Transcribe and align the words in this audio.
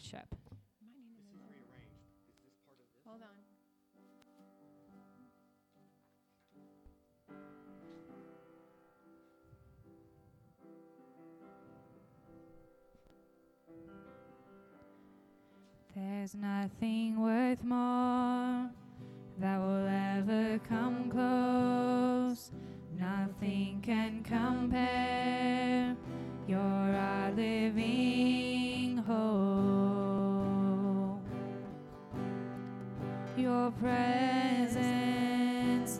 worship. 0.00 0.34
Hold 3.06 3.22
on. 3.22 3.28
There's 15.94 16.34
nothing 16.34 17.20
worth 17.20 17.62
more 17.64 18.70
that 19.38 19.58
will 19.58 19.86
ever 19.88 20.60
come 20.68 21.10
close. 21.10 22.52
Nothing 22.98 23.82
can 23.82 24.22
compare. 24.22 25.96
You're 26.50 26.58
our 26.58 27.30
living 27.30 28.96
hope. 29.06 29.22
Your 33.36 33.70
presence, 33.70 34.80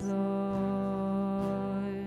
Lord. 0.03 2.05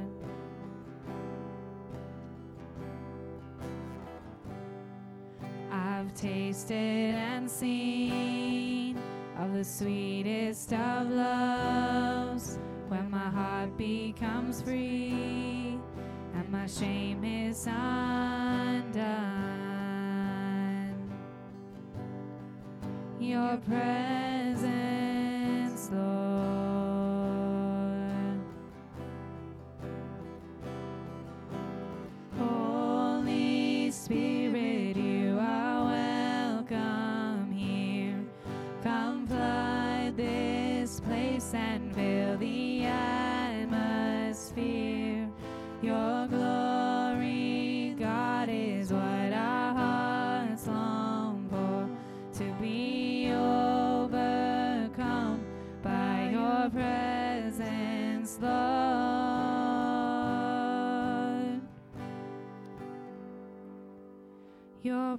I've 5.71 6.13
tasted 6.13 6.75
and 6.75 7.49
seen 7.49 8.97
of 9.39 9.53
the 9.53 9.63
sweetest 9.63 10.73
of 10.73 11.09
loves 11.09 12.59
when 12.89 13.09
my 13.09 13.19
heart 13.19 13.77
becomes 13.77 14.61
free 14.61 15.32
my 16.53 16.67
shame 16.67 17.23
is 17.23 17.65
undone. 17.65 18.93
Your 23.19 23.57
presence, 23.57 24.32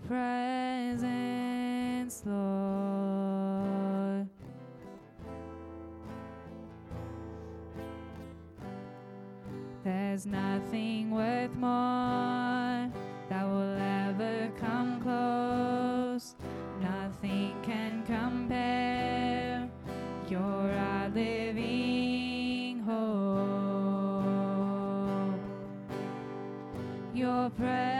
presence, 0.06 1.02
Lord. 2.27 2.94
There's 9.82 10.27
nothing 10.27 11.10
worth 11.10 11.55
more 11.56 12.91
that 13.28 13.44
will 13.44 13.77
ever 13.78 14.50
come 14.58 15.00
close. 15.02 16.34
Nothing 16.80 17.55
can 17.62 18.02
compare. 18.06 19.69
You're 20.28 20.41
our 20.41 21.08
living 21.10 22.80
hope. 22.80 22.94
Your 27.15 27.50
presence, 27.50 27.94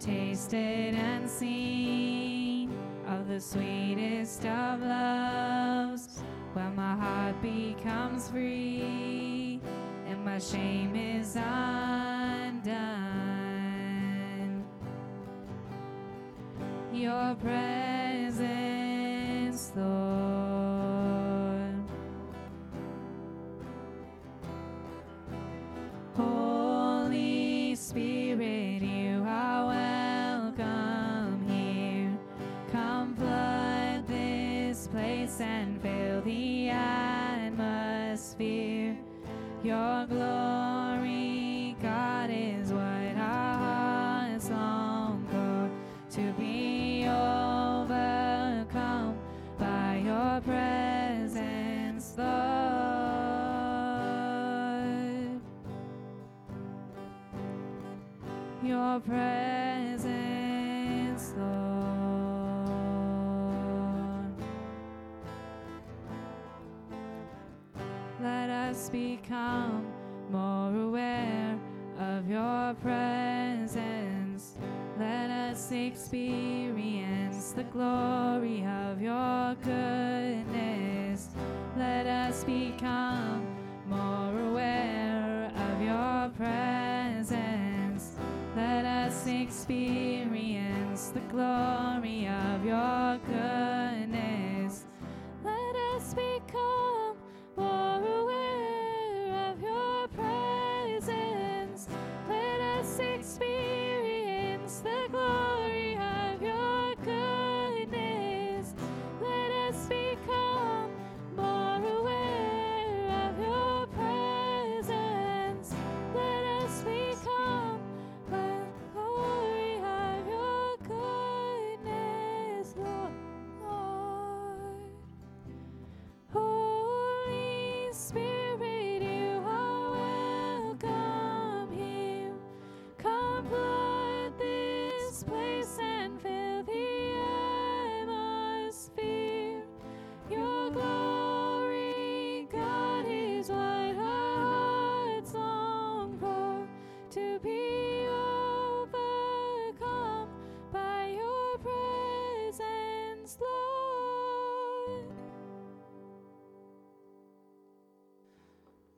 tasted 0.00 0.94
and 0.94 1.28
seen 1.28 2.72
of 3.06 3.28
the 3.28 3.38
sweetest 3.38 4.46
of 4.46 4.80
loves 4.80 6.22
when 6.54 6.74
my 6.74 6.94
heart 6.96 7.40
becomes 7.42 8.30
free 8.30 9.60
and 10.06 10.24
my 10.24 10.38
shame 10.38 10.96
is 10.96 11.36
undone. 11.36 12.64
Your 16.94 17.34
presence, 17.34 17.79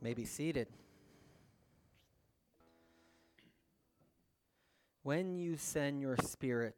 may 0.03 0.15
be 0.15 0.25
seated. 0.25 0.67
When 5.05 5.39
you 5.39 5.57
send 5.57 6.01
your 6.01 6.17
spirit, 6.17 6.77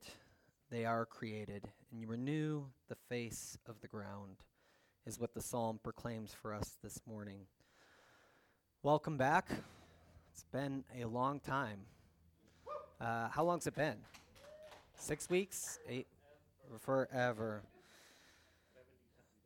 they 0.71 0.85
are 0.85 1.07
created, 1.07 1.65
and 1.91 1.99
you 1.99 2.07
renew 2.07 2.65
the 2.89 2.97
face 3.09 3.57
of 3.67 3.81
the 3.81 3.89
ground, 3.89 4.37
is 5.07 5.19
what 5.19 5.33
the 5.33 5.41
psalm 5.41 5.81
proclaims 5.83 6.35
for 6.35 6.53
us 6.53 6.77
this 6.83 7.01
morning. 7.07 7.41
Welcome 8.83 9.17
back. 9.17 9.49
It's 10.31 10.45
been 10.53 10.85
a 11.01 11.07
long 11.07 11.41
time. 11.41 11.79
Uh, 13.01 13.29
how 13.31 13.45
long's 13.45 13.67
it 13.67 13.75
been? 13.75 13.97
Six 14.97 15.31
weeks? 15.31 15.79
Eight? 15.89 16.07
Forever. 16.81 17.63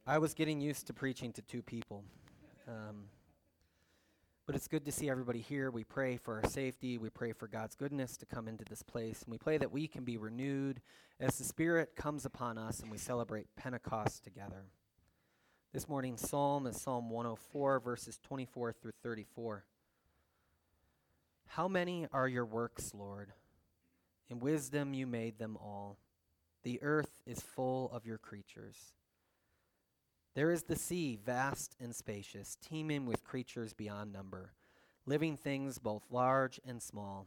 I 0.05 0.19
was 0.19 0.35
getting 0.35 0.61
used 0.61 0.89
to 0.89 0.93
preaching 0.93 1.33
to 1.35 1.43
two 1.43 1.63
people. 1.63 2.03
Um, 2.67 3.05
but 4.49 4.57
it's 4.57 4.67
good 4.67 4.87
to 4.87 4.91
see 4.91 5.11
everybody 5.11 5.43
here. 5.43 5.71
We 5.71 5.85
pray 5.85 6.17
for 6.17 6.37
our 6.43 6.49
safety. 6.49 6.97
We 6.97 7.11
pray 7.11 7.33
for 7.33 7.47
God's 7.47 7.77
goodness 7.77 8.17
to 8.17 8.25
come 8.25 8.49
into 8.49 8.65
this 8.65 8.83
place. 8.83 9.21
And 9.21 9.31
we 9.31 9.37
pray 9.37 9.59
that 9.59 9.71
we 9.71 9.87
can 9.87 10.05
be 10.05 10.17
renewed 10.17 10.81
as 11.21 11.37
the 11.37 11.45
Spirit 11.45 11.95
comes 11.95 12.25
upon 12.25 12.57
us 12.57 12.81
and 12.81 12.91
we 12.91 12.97
celebrate 12.97 13.55
Pentecost 13.57 14.25
together. 14.25 14.65
This 15.75 15.87
morning's 15.87 16.27
psalm 16.27 16.67
is 16.67 16.81
Psalm 16.81 17.11
104, 17.11 17.81
verses 17.81 18.19
24 18.27 18.73
through 18.73 18.93
34. 19.03 19.67
How 21.49 21.69
many 21.69 22.07
are 22.11 22.27
your 22.27 22.47
works, 22.47 22.95
Lord? 22.95 23.35
In 24.31 24.41
wisdom 24.41 24.95
you 24.95 25.07
made 25.07 25.39
them 25.39 25.59
all. 25.61 25.99
The 26.63 26.83
earth 26.83 27.21
is 27.27 27.43
full 27.43 27.91
of 27.93 28.07
your 28.07 28.17
creatures. 28.17 28.95
There 30.39 30.53
is 30.53 30.63
the 30.63 30.77
sea, 30.77 31.19
vast 31.27 31.75
and 31.81 31.93
spacious, 31.93 32.57
teeming 32.63 33.07
with 33.07 33.25
creatures 33.25 33.73
beyond 33.73 34.13
number, 34.13 34.53
living 35.05 35.37
things 35.37 35.81
both 35.81 36.05
large 36.13 36.61
and 36.65 36.81
small. 36.81 37.27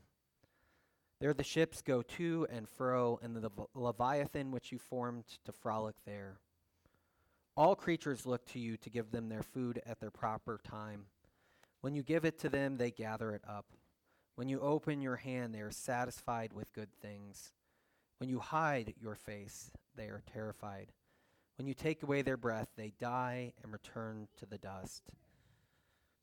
There 1.20 1.34
the 1.34 1.44
ships 1.44 1.82
go 1.82 2.04
to 2.04 2.48
and 2.50 2.70
fro, 2.70 3.20
and 3.22 3.36
the 3.36 3.52
leviathan 3.76 4.52
which 4.52 4.72
you 4.72 4.80
formed 4.80 5.26
to 5.44 5.52
frolic 5.52 5.98
there. 6.06 6.38
All 7.58 7.76
creatures 7.76 8.26
look 8.26 8.46
to 8.52 8.60
you 8.60 8.78
to 8.78 8.90
give 8.90 9.12
them 9.12 9.28
their 9.28 9.44
food 9.44 9.82
at 9.86 10.00
their 10.00 10.10
proper 10.10 10.58
time. 10.64 11.08
When 11.82 11.94
you 11.94 12.04
give 12.04 12.24
it 12.24 12.40
to 12.40 12.50
them, 12.50 12.78
they 12.78 12.92
gather 12.92 13.34
it 13.34 13.44
up. 13.46 13.66
When 14.36 14.48
you 14.48 14.62
open 14.62 15.02
your 15.02 15.18
hand, 15.18 15.54
they 15.54 15.60
are 15.60 15.70
satisfied 15.70 16.54
with 16.54 16.72
good 16.72 16.94
things. 17.02 17.52
When 18.20 18.30
you 18.30 18.40
hide 18.40 18.94
your 19.02 19.16
face, 19.16 19.70
they 19.98 20.06
are 20.06 20.24
terrified. 20.32 20.94
When 21.58 21.68
you 21.68 21.74
take 21.74 22.04
away 22.04 22.22
their 22.22 22.38
breath, 22.38 22.70
they 22.76 22.94
die 23.00 23.54
and 23.62 23.72
return 23.72 24.28
to 24.38 24.46
the 24.46 24.58
dust. 24.58 25.04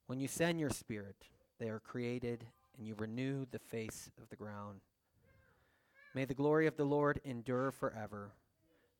When 0.06 0.20
you 0.20 0.28
send 0.28 0.58
your 0.58 0.70
spirit, 0.70 1.28
they 1.58 1.69
are 1.69 1.80
created, 1.80 2.46
and 2.76 2.86
you 2.86 2.94
renew 2.96 3.46
the 3.50 3.58
face 3.58 4.10
of 4.20 4.28
the 4.30 4.36
ground. 4.36 4.80
May 6.14 6.25
the 6.25 6.34
glory 6.34 6.66
of 6.66 6.76
the 6.76 6.84
Lord 6.84 7.20
endure 7.25 7.70
forever. 7.70 8.32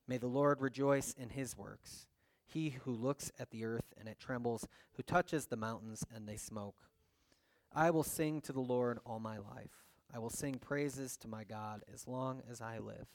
May 0.07 0.19
the 0.19 0.27
Lord 0.27 0.61
rejoice 0.61 1.15
in 1.19 1.31
his 1.31 1.57
works. 1.57 2.07
He 2.47 2.71
who 2.85 2.93
looks 2.93 3.31
at 3.39 3.51
the 3.51 3.65
earth 3.65 3.93
and 3.99 4.09
it 4.09 4.19
trembles, 4.19 4.67
who 4.93 5.03
touches 5.03 5.47
the 5.47 5.57
mountains 5.57 6.05
and 6.15 6.29
they 6.29 6.37
smoke. 6.37 6.77
I 7.75 7.91
will 7.91 8.03
sing 8.03 8.41
to 8.43 8.53
the 8.53 8.61
Lord 8.61 8.99
all 9.05 9.21
my 9.21 9.37
life. 9.37 9.85
I 10.13 10.19
will 10.19 10.31
sing 10.31 10.55
praises 10.55 11.17
to 11.19 11.29
my 11.29 11.45
God 11.45 11.83
as 11.93 12.09
long 12.09 12.43
as 12.51 12.61
I 12.61 12.79
live. 12.79 13.07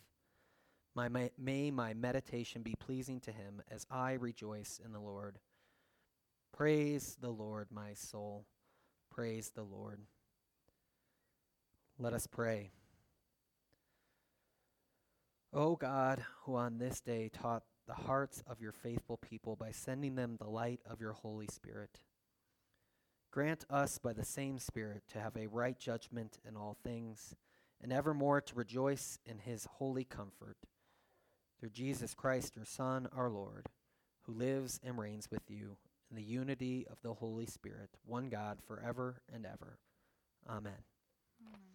My, 0.95 1.09
may, 1.09 1.31
may 1.39 1.71
my 1.71 1.93
meditation 1.93 2.61
be 2.61 2.75
pleasing 2.79 3.19
to 3.21 3.31
him 3.31 3.63
as 3.71 3.85
I 3.89 4.13
rejoice 4.13 4.79
in 4.83 4.91
the 4.91 4.99
Lord. 4.99 5.39
Praise 6.55 7.17
the 7.19 7.31
Lord, 7.31 7.69
my 7.71 7.93
soul. 7.93 8.45
Praise 9.09 9.51
the 9.55 9.63
Lord. 9.63 10.01
Let 11.97 12.13
us 12.13 12.27
pray. 12.27 12.71
O 15.51 15.75
God, 15.75 16.23
who 16.43 16.55
on 16.55 16.77
this 16.77 16.99
day 16.99 17.29
taught 17.29 17.63
the 17.87 17.93
hearts 17.93 18.43
of 18.45 18.61
your 18.61 18.71
faithful 18.71 19.17
people 19.17 19.55
by 19.55 19.71
sending 19.71 20.15
them 20.15 20.37
the 20.37 20.49
light 20.49 20.79
of 20.87 21.01
your 21.01 21.13
Holy 21.13 21.47
Spirit, 21.47 22.01
grant 23.31 23.65
us 23.67 23.97
by 23.97 24.13
the 24.13 24.25
same 24.25 24.59
Spirit 24.59 25.03
to 25.09 25.19
have 25.19 25.35
a 25.35 25.47
right 25.47 25.77
judgment 25.77 26.37
in 26.47 26.55
all 26.55 26.77
things, 26.83 27.35
and 27.81 27.91
evermore 27.91 28.41
to 28.41 28.55
rejoice 28.55 29.17
in 29.25 29.39
his 29.39 29.67
holy 29.77 30.03
comfort 30.03 30.57
through 31.63 31.69
Jesus 31.69 32.13
Christ, 32.13 32.57
your 32.57 32.65
Son, 32.65 33.07
our 33.15 33.29
Lord, 33.29 33.67
who 34.23 34.33
lives 34.33 34.81
and 34.83 34.99
reigns 34.99 35.31
with 35.31 35.43
you 35.47 35.77
in 36.09 36.17
the 36.17 36.21
unity 36.21 36.85
of 36.91 36.97
the 37.01 37.13
Holy 37.13 37.45
Spirit, 37.45 37.89
one 38.05 38.27
God, 38.27 38.57
forever 38.67 39.21
and 39.33 39.45
ever. 39.45 39.77
Amen. 40.49 40.73
thee. 41.39 41.72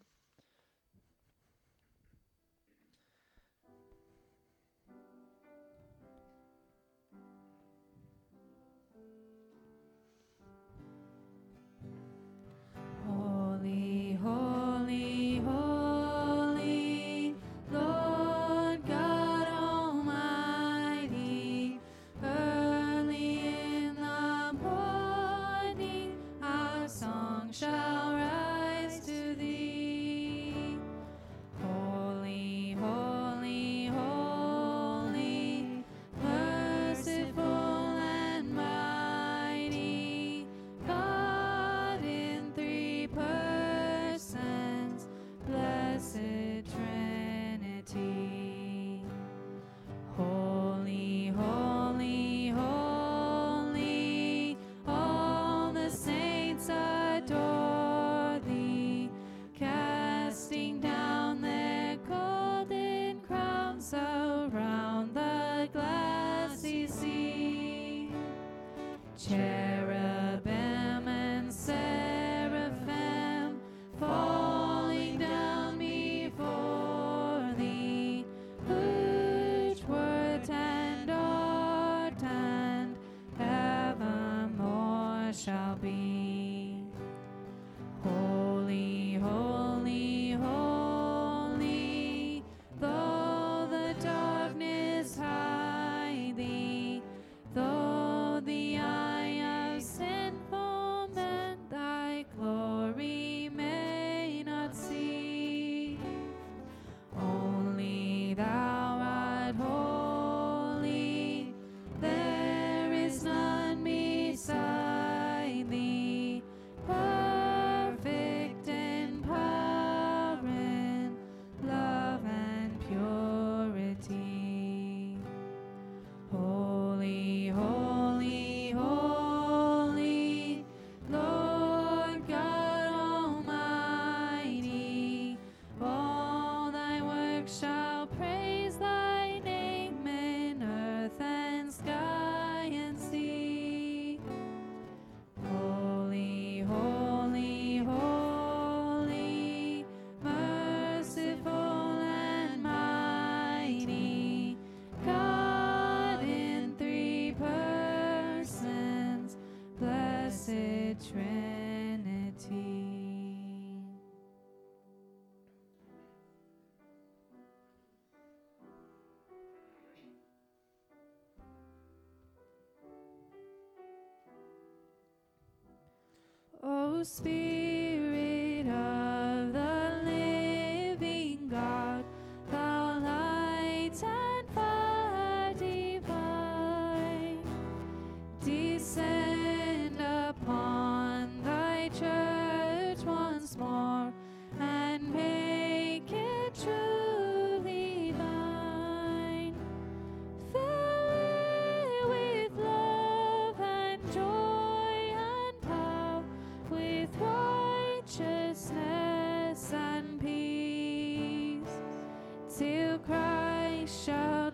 O 176.98 177.57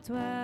shall 0.06 0.43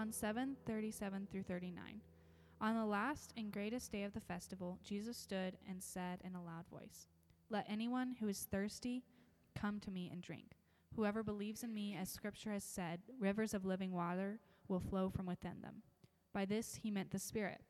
John 0.00 0.12
7 0.12 0.56
37 0.64 1.28
through 1.30 1.42
39. 1.42 2.00
On 2.62 2.74
the 2.74 2.86
last 2.86 3.34
and 3.36 3.52
greatest 3.52 3.92
day 3.92 4.04
of 4.04 4.14
the 4.14 4.20
festival, 4.20 4.78
Jesus 4.82 5.18
stood 5.18 5.58
and 5.68 5.82
said 5.82 6.20
in 6.24 6.34
a 6.34 6.42
loud 6.42 6.64
voice, 6.70 7.06
Let 7.50 7.66
anyone 7.68 8.16
who 8.18 8.26
is 8.26 8.48
thirsty 8.50 9.04
come 9.54 9.78
to 9.80 9.90
me 9.90 10.08
and 10.10 10.22
drink. 10.22 10.56
Whoever 10.96 11.22
believes 11.22 11.62
in 11.64 11.74
me, 11.74 11.98
as 12.00 12.08
scripture 12.08 12.50
has 12.50 12.64
said, 12.64 13.00
rivers 13.18 13.52
of 13.52 13.66
living 13.66 13.92
water 13.92 14.40
will 14.68 14.80
flow 14.80 15.10
from 15.10 15.26
within 15.26 15.60
them. 15.60 15.82
By 16.32 16.46
this 16.46 16.76
he 16.76 16.90
meant 16.90 17.10
the 17.10 17.18
Spirit, 17.18 17.60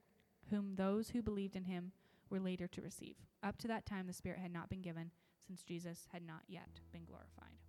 whom 0.50 0.76
those 0.76 1.10
who 1.10 1.22
believed 1.22 1.56
in 1.56 1.64
him 1.64 1.90
were 2.28 2.38
later 2.38 2.68
to 2.68 2.80
receive. 2.80 3.16
Up 3.42 3.58
to 3.58 3.66
that 3.66 3.86
time, 3.86 4.06
the 4.06 4.12
Spirit 4.12 4.38
had 4.38 4.52
not 4.52 4.70
been 4.70 4.82
given, 4.82 5.10
since 5.44 5.64
Jesus 5.64 6.06
had 6.12 6.24
not 6.24 6.42
yet 6.46 6.78
been 6.92 7.06
glorified. 7.06 7.59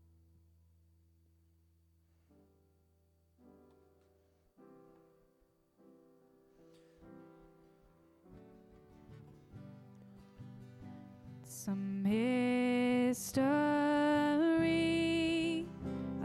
Some 11.64 12.02
mystery 12.02 13.22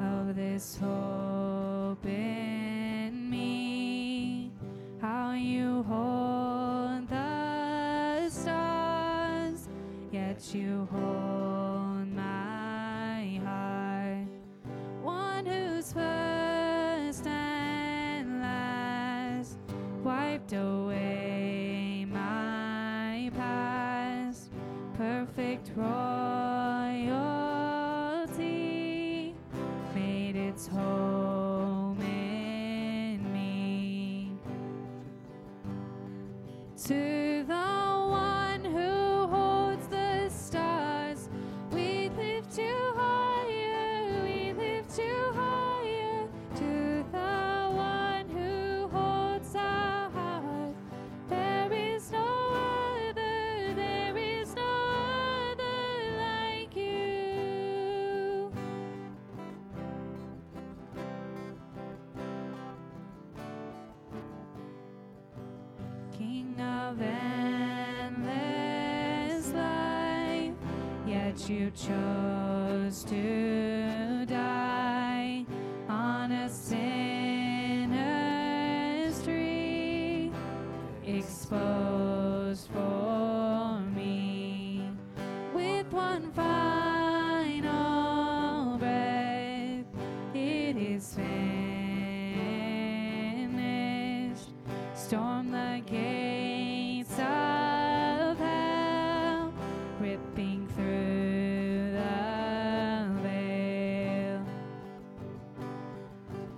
of 0.01 0.35
this 0.35 0.79
hope 0.79 2.07
in 2.07 3.29
me, 3.29 4.51
how 4.99 5.33
you 5.33 5.83
hold 5.83 7.07
the 7.11 8.31
stars, 8.31 9.69
yet 10.11 10.55
you 10.55 10.89
hold 10.91 11.26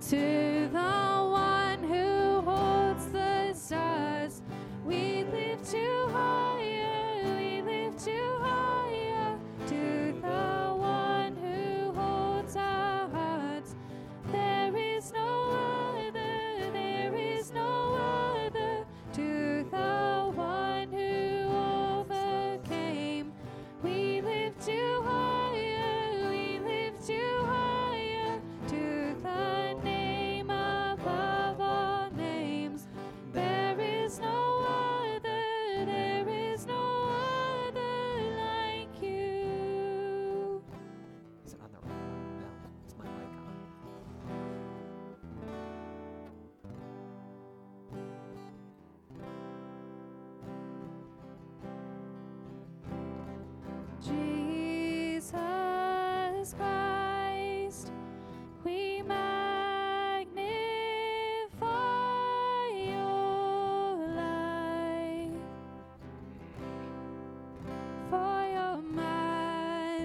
to 0.09 0.38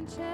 and. 0.06 0.33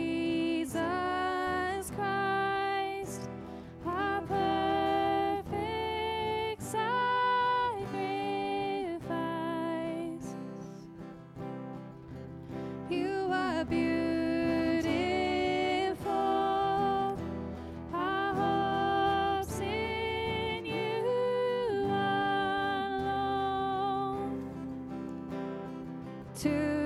to 26.41 26.80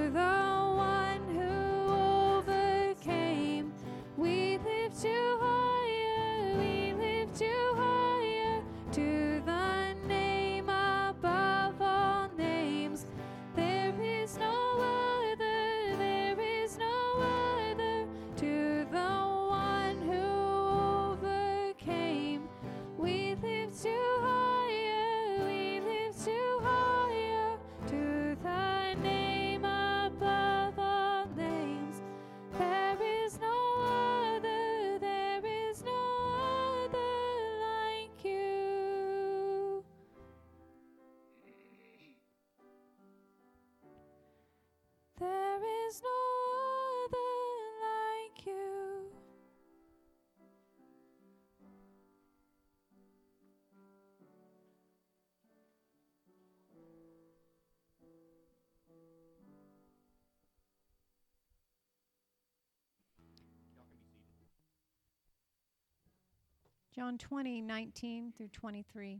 John 66.96 67.18
20, 67.18 67.60
19 67.60 68.32
through 68.38 68.48
23. 68.48 69.20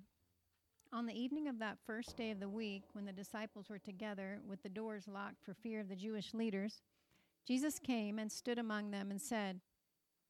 On 0.94 1.06
the 1.06 1.14
evening 1.14 1.50
of 1.50 1.60
that 1.60 1.78
first 1.86 2.16
day 2.16 2.32
of 2.32 2.40
the 2.40 2.48
week, 2.48 2.84
when 2.94 3.04
the 3.04 3.12
disciples 3.12 3.70
were 3.70 3.80
together 3.80 4.40
with 4.48 4.64
the 4.64 4.70
doors 4.70 5.10
locked 5.10 5.44
for 5.44 5.54
fear 5.54 5.82
of 5.82 5.90
the 5.90 5.96
Jewish 5.96 6.34
leaders, 6.34 6.82
Jesus 7.46 7.78
came 7.78 8.18
and 8.18 8.32
stood 8.32 8.60
among 8.60 8.92
them 8.92 9.12
and 9.12 9.22
said, 9.22 9.60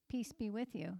Peace 0.09 0.31
be 0.31 0.49
with 0.49 0.73
you. 0.73 0.97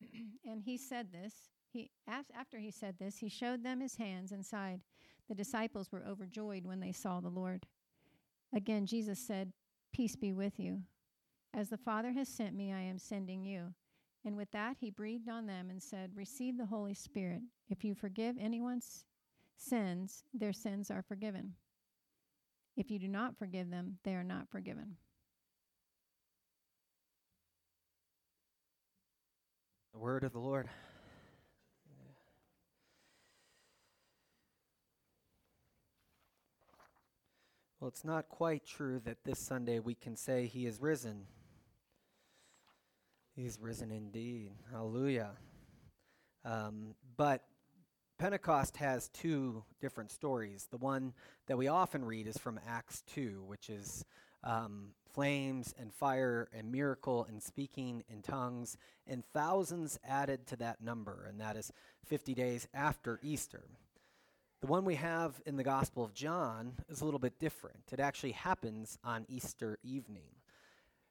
and 0.46 0.62
he 0.62 0.78
said 0.78 1.12
this. 1.12 1.34
He, 1.70 1.90
after 2.08 2.58
he 2.58 2.70
said 2.70 2.94
this, 2.98 3.18
he 3.18 3.28
showed 3.28 3.62
them 3.62 3.82
his 3.82 3.96
hands 3.96 4.32
and 4.32 4.46
side. 4.46 4.80
The 5.28 5.34
disciples 5.34 5.92
were 5.92 6.04
overjoyed 6.08 6.64
when 6.64 6.80
they 6.80 6.92
saw 6.92 7.20
the 7.20 7.28
Lord. 7.28 7.66
Again, 8.54 8.86
Jesus 8.86 9.18
said, 9.18 9.52
Peace 9.92 10.16
be 10.16 10.32
with 10.32 10.58
you. 10.58 10.80
As 11.52 11.68
the 11.68 11.76
Father 11.76 12.12
has 12.12 12.28
sent 12.28 12.54
me, 12.54 12.72
I 12.72 12.80
am 12.80 12.96
sending 12.96 13.44
you. 13.44 13.74
And 14.24 14.36
with 14.36 14.50
that, 14.52 14.76
he 14.80 14.90
breathed 14.90 15.28
on 15.28 15.46
them 15.46 15.68
and 15.70 15.82
said, 15.82 16.10
Receive 16.14 16.56
the 16.56 16.66
Holy 16.66 16.94
Spirit. 16.94 17.42
If 17.68 17.84
you 17.84 17.94
forgive 17.94 18.36
anyone's 18.40 19.04
sins, 19.56 20.24
their 20.32 20.52
sins 20.52 20.90
are 20.90 21.02
forgiven. 21.02 21.52
If 22.76 22.90
you 22.90 22.98
do 22.98 23.08
not 23.08 23.36
forgive 23.38 23.70
them, 23.70 23.98
they 24.02 24.14
are 24.14 24.24
not 24.24 24.48
forgiven. 24.50 24.96
The 29.92 29.98
word 29.98 30.24
of 30.24 30.32
the 30.32 30.40
Lord. 30.40 30.68
Well, 37.78 37.88
it's 37.88 38.04
not 38.04 38.30
quite 38.30 38.64
true 38.64 38.98
that 39.04 39.24
this 39.24 39.38
Sunday 39.38 39.78
we 39.78 39.94
can 39.94 40.16
say 40.16 40.46
he 40.46 40.66
is 40.66 40.80
risen. 40.80 41.26
He's 43.36 43.58
risen 43.60 43.90
indeed. 43.90 44.52
Hallelujah. 44.70 45.32
Um, 46.44 46.94
but 47.16 47.42
Pentecost 48.18 48.76
has 48.76 49.08
two 49.08 49.64
different 49.80 50.12
stories. 50.12 50.68
The 50.70 50.76
one 50.76 51.12
that 51.46 51.58
we 51.58 51.66
often 51.66 52.04
read 52.04 52.28
is 52.28 52.38
from 52.38 52.60
Acts 52.66 53.02
2, 53.14 53.42
which 53.46 53.70
is 53.70 54.04
um, 54.44 54.90
flames 55.12 55.74
and 55.78 55.92
fire 55.92 56.48
and 56.56 56.70
miracle 56.70 57.26
and 57.28 57.42
speaking 57.42 58.04
in 58.08 58.22
tongues, 58.22 58.76
and 59.06 59.24
thousands 59.32 59.98
added 60.06 60.46
to 60.48 60.56
that 60.56 60.80
number, 60.80 61.26
and 61.28 61.40
that 61.40 61.56
is 61.56 61.72
50 62.04 62.34
days 62.34 62.68
after 62.72 63.18
Easter. 63.22 63.64
The 64.60 64.68
one 64.68 64.84
we 64.84 64.94
have 64.94 65.40
in 65.44 65.56
the 65.56 65.64
Gospel 65.64 66.04
of 66.04 66.14
John 66.14 66.74
is 66.88 67.00
a 67.00 67.04
little 67.04 67.20
bit 67.20 67.38
different. 67.38 67.82
It 67.92 68.00
actually 68.00 68.32
happens 68.32 68.96
on 69.02 69.26
Easter 69.28 69.78
evening. 69.82 70.30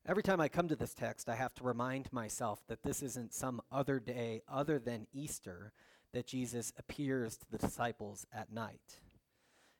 Every 0.06 0.22
time 0.22 0.42
I 0.42 0.50
come 0.50 0.68
to 0.68 0.76
this 0.76 0.94
text, 0.94 1.30
I 1.30 1.36
have 1.36 1.54
to 1.56 1.64
remind 1.64 2.12
myself 2.12 2.62
that 2.68 2.84
this 2.84 3.02
isn't 3.02 3.34
some 3.34 3.62
other 3.72 4.02
day 4.02 4.42
other 4.50 4.78
than 4.78 5.08
Easter 5.14 5.72
that 6.12 6.28
Jesus 6.28 6.74
appears 6.78 7.38
to 7.38 7.50
the 7.50 7.58
disciples 7.58 8.26
at 8.34 8.52
night. 8.52 9.00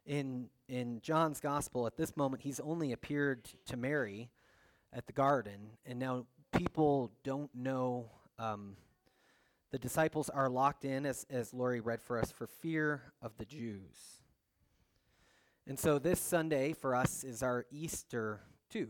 In, 0.06 0.48
in 0.70 1.02
John's 1.02 1.42
gospel, 1.42 1.88
at 1.88 1.98
this 1.98 2.16
moment, 2.16 2.44
he's 2.44 2.62
only 2.62 2.94
appeared 2.94 3.50
to 3.66 3.76
Mary 3.76 4.30
at 4.94 5.08
the 5.08 5.14
garden, 5.14 5.72
and 5.86 6.00
now 6.00 6.26
people 6.54 7.12
don't 7.26 7.54
know. 7.54 8.10
Um, 8.40 8.78
the 9.72 9.78
disciples 9.78 10.30
are 10.30 10.50
locked 10.50 10.86
in, 10.86 11.06
as, 11.06 11.26
as 11.30 11.54
Lori 11.54 11.82
read 11.82 12.02
for 12.02 12.18
us, 12.18 12.32
for 12.32 12.48
fear 12.48 13.12
of 13.22 13.36
the 13.38 13.46
Jews. 13.46 14.22
And 15.68 15.78
so 15.78 16.00
this 16.00 16.22
Sunday 16.22 16.72
for 16.72 16.96
us 16.96 17.26
is 17.26 17.44
our 17.44 17.66
Easter 17.72 18.40
too. 18.70 18.88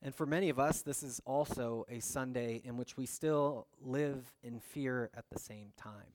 And 0.00 0.14
for 0.14 0.26
many 0.26 0.48
of 0.48 0.58
us, 0.58 0.82
this 0.82 1.02
is 1.02 1.20
also 1.26 1.84
a 1.88 2.00
Sunday 2.00 2.62
in 2.64 2.76
which 2.76 2.96
we 2.96 3.04
still 3.04 3.66
live 3.80 4.32
in 4.42 4.60
fear 4.60 5.10
at 5.16 5.24
the 5.30 5.38
same 5.38 5.72
time. 5.76 6.12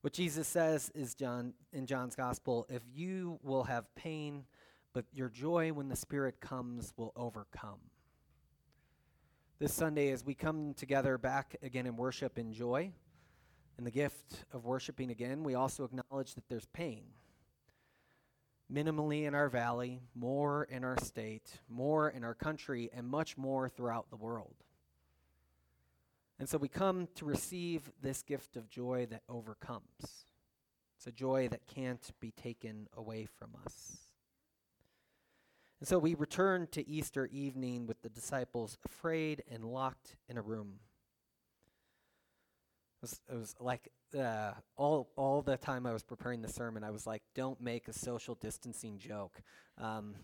What 0.00 0.12
Jesus 0.12 0.48
says 0.48 0.90
is 0.94 1.14
John 1.14 1.54
in 1.72 1.86
John's 1.86 2.16
gospel, 2.16 2.66
if 2.68 2.82
you 2.92 3.38
will 3.42 3.64
have 3.64 3.94
pain, 3.94 4.44
but 4.92 5.04
your 5.12 5.28
joy 5.28 5.72
when 5.72 5.88
the 5.88 5.96
Spirit 5.96 6.40
comes 6.40 6.92
will 6.96 7.12
overcome. 7.14 7.78
This 9.60 9.74
Sunday, 9.74 10.10
as 10.10 10.24
we 10.24 10.34
come 10.34 10.74
together 10.74 11.18
back 11.18 11.56
again 11.62 11.86
in 11.86 11.96
worship 11.96 12.38
and 12.38 12.52
joy, 12.52 12.92
and 13.76 13.86
the 13.86 13.90
gift 13.92 14.44
of 14.52 14.64
worshiping 14.64 15.10
again, 15.10 15.44
we 15.44 15.54
also 15.54 15.84
acknowledge 15.84 16.34
that 16.34 16.48
there's 16.48 16.66
pain 16.66 17.04
minimally 18.72 19.26
in 19.26 19.34
our 19.34 19.48
valley, 19.48 20.00
more 20.14 20.64
in 20.64 20.84
our 20.84 20.98
state, 21.02 21.60
more 21.68 22.10
in 22.10 22.24
our 22.24 22.34
country, 22.34 22.90
and 22.92 23.08
much 23.08 23.36
more 23.36 23.68
throughout 23.68 24.10
the 24.10 24.16
world. 24.16 24.54
And 26.38 26.48
so 26.48 26.58
we 26.58 26.68
come 26.68 27.08
to 27.16 27.24
receive 27.24 27.90
this 28.00 28.22
gift 28.22 28.56
of 28.56 28.70
joy 28.70 29.06
that 29.10 29.22
overcomes. 29.28 30.26
It's 30.96 31.06
a 31.06 31.12
joy 31.12 31.48
that 31.48 31.66
can't 31.66 32.10
be 32.20 32.30
taken 32.30 32.88
away 32.96 33.26
from 33.26 33.50
us. 33.64 33.98
And 35.80 35.88
so 35.88 35.98
we 35.98 36.14
return 36.14 36.66
to 36.72 36.88
Easter 36.88 37.26
evening 37.26 37.86
with 37.86 38.02
the 38.02 38.08
disciples 38.08 38.78
afraid 38.84 39.44
and 39.50 39.64
locked 39.64 40.16
in 40.28 40.36
a 40.36 40.42
room. 40.42 40.80
It 42.98 43.02
was, 43.02 43.20
it 43.30 43.36
was 43.36 43.54
like 43.60 43.88
uh, 44.18 44.52
all 44.76 45.08
all 45.14 45.40
the 45.40 45.56
time 45.56 45.86
I 45.86 45.92
was 45.92 46.02
preparing 46.02 46.42
the 46.42 46.48
sermon, 46.48 46.82
I 46.82 46.90
was 46.90 47.06
like, 47.06 47.22
"Don't 47.34 47.60
make 47.60 47.86
a 47.86 47.92
social 47.92 48.34
distancing 48.34 48.98
joke." 48.98 49.40
Um, 49.76 50.16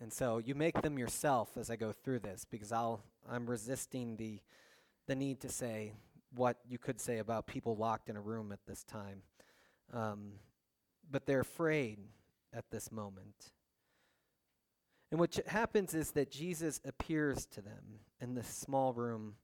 and 0.00 0.12
so 0.12 0.38
you 0.38 0.54
make 0.54 0.82
them 0.82 0.98
yourself 0.98 1.56
as 1.56 1.70
I 1.70 1.76
go 1.76 1.92
through 1.92 2.18
this, 2.18 2.44
because 2.44 2.70
I'll 2.70 3.02
I'm 3.30 3.46
resisting 3.46 4.16
the 4.16 4.40
the 5.06 5.14
need 5.14 5.40
to 5.40 5.48
say 5.48 5.92
what 6.34 6.58
you 6.68 6.78
could 6.78 7.00
say 7.00 7.18
about 7.18 7.46
people 7.46 7.76
locked 7.76 8.10
in 8.10 8.16
a 8.16 8.20
room 8.20 8.52
at 8.52 8.60
this 8.66 8.84
time. 8.84 9.22
Um, 9.92 10.32
but 11.10 11.24
they're 11.24 11.40
afraid 11.40 11.98
at 12.52 12.70
this 12.70 12.92
moment. 12.92 13.52
And 15.10 15.20
what 15.20 15.38
happens 15.46 15.94
is 15.94 16.10
that 16.12 16.30
Jesus 16.30 16.80
appears 16.84 17.46
to 17.46 17.62
them 17.62 18.00
in 18.20 18.34
this 18.34 18.48
small 18.48 18.92
room 18.92 19.36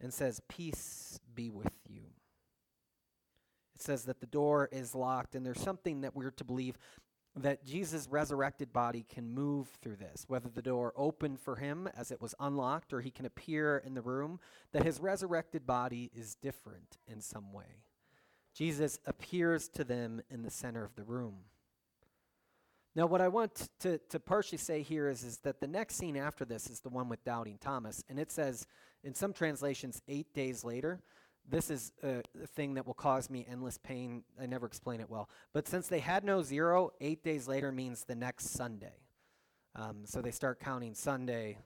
and 0.00 0.12
says, 0.12 0.40
Peace 0.48 1.20
be 1.34 1.50
with 1.50 1.74
you. 1.88 2.02
It 3.74 3.82
says 3.82 4.04
that 4.04 4.20
the 4.20 4.26
door 4.26 4.68
is 4.72 4.94
locked, 4.94 5.34
and 5.34 5.44
there's 5.44 5.60
something 5.60 6.02
that 6.02 6.14
we're 6.14 6.30
to 6.32 6.44
believe 6.44 6.76
that 7.36 7.64
Jesus' 7.64 8.08
resurrected 8.10 8.72
body 8.72 9.04
can 9.08 9.32
move 9.32 9.68
through 9.80 9.96
this, 9.96 10.24
whether 10.26 10.48
the 10.48 10.62
door 10.62 10.92
opened 10.96 11.38
for 11.40 11.56
him 11.56 11.88
as 11.96 12.10
it 12.10 12.20
was 12.20 12.34
unlocked 12.40 12.92
or 12.92 13.00
he 13.00 13.10
can 13.10 13.24
appear 13.24 13.78
in 13.78 13.94
the 13.94 14.02
room, 14.02 14.40
that 14.72 14.82
his 14.82 15.00
resurrected 15.00 15.66
body 15.66 16.10
is 16.14 16.34
different 16.34 16.98
in 17.06 17.20
some 17.20 17.52
way. 17.52 17.84
Jesus 18.52 18.98
appears 19.06 19.68
to 19.68 19.84
them 19.84 20.20
in 20.28 20.42
the 20.42 20.50
center 20.50 20.84
of 20.84 20.96
the 20.96 21.04
room. 21.04 21.44
Now, 22.96 23.06
what 23.06 23.20
I 23.20 23.28
want 23.28 23.68
to, 23.80 23.98
to 24.08 24.18
partially 24.18 24.58
say 24.58 24.82
here 24.82 25.08
is, 25.08 25.22
is 25.22 25.38
that 25.38 25.60
the 25.60 25.68
next 25.68 25.94
scene 25.94 26.16
after 26.16 26.44
this 26.44 26.68
is 26.68 26.80
the 26.80 26.88
one 26.88 27.08
with 27.08 27.22
doubting 27.22 27.58
Thomas. 27.60 28.02
And 28.08 28.18
it 28.18 28.32
says, 28.32 28.66
in 29.04 29.14
some 29.14 29.32
translations, 29.32 30.02
eight 30.08 30.32
days 30.34 30.64
later. 30.64 31.00
This 31.48 31.70
is 31.70 31.92
a, 32.02 32.22
a 32.42 32.46
thing 32.46 32.74
that 32.74 32.86
will 32.86 32.94
cause 32.94 33.28
me 33.28 33.46
endless 33.50 33.78
pain. 33.78 34.22
I 34.40 34.46
never 34.46 34.66
explain 34.66 35.00
it 35.00 35.10
well. 35.10 35.28
But 35.52 35.66
since 35.66 35.88
they 35.88 35.98
had 35.98 36.24
no 36.24 36.42
zero, 36.42 36.92
eight 37.00 37.24
days 37.24 37.48
later 37.48 37.72
means 37.72 38.04
the 38.04 38.14
next 38.14 38.50
Sunday. 38.50 39.00
Um, 39.74 40.02
so 40.04 40.20
they 40.20 40.30
start 40.30 40.60
counting 40.60 40.94
Sunday. 40.94 41.58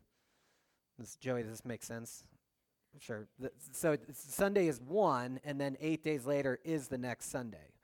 This, 0.98 1.16
Joey, 1.16 1.42
does 1.42 1.50
this 1.50 1.64
make 1.64 1.82
sense? 1.82 2.24
Sure. 3.00 3.26
So 3.72 3.96
Sunday 4.12 4.68
is 4.68 4.80
one, 4.80 5.40
and 5.44 5.60
then 5.60 5.76
eight 5.80 6.04
days 6.04 6.24
later 6.24 6.60
is 6.64 6.88
the 6.88 6.98
next 6.98 7.30
Sunday. 7.30 7.74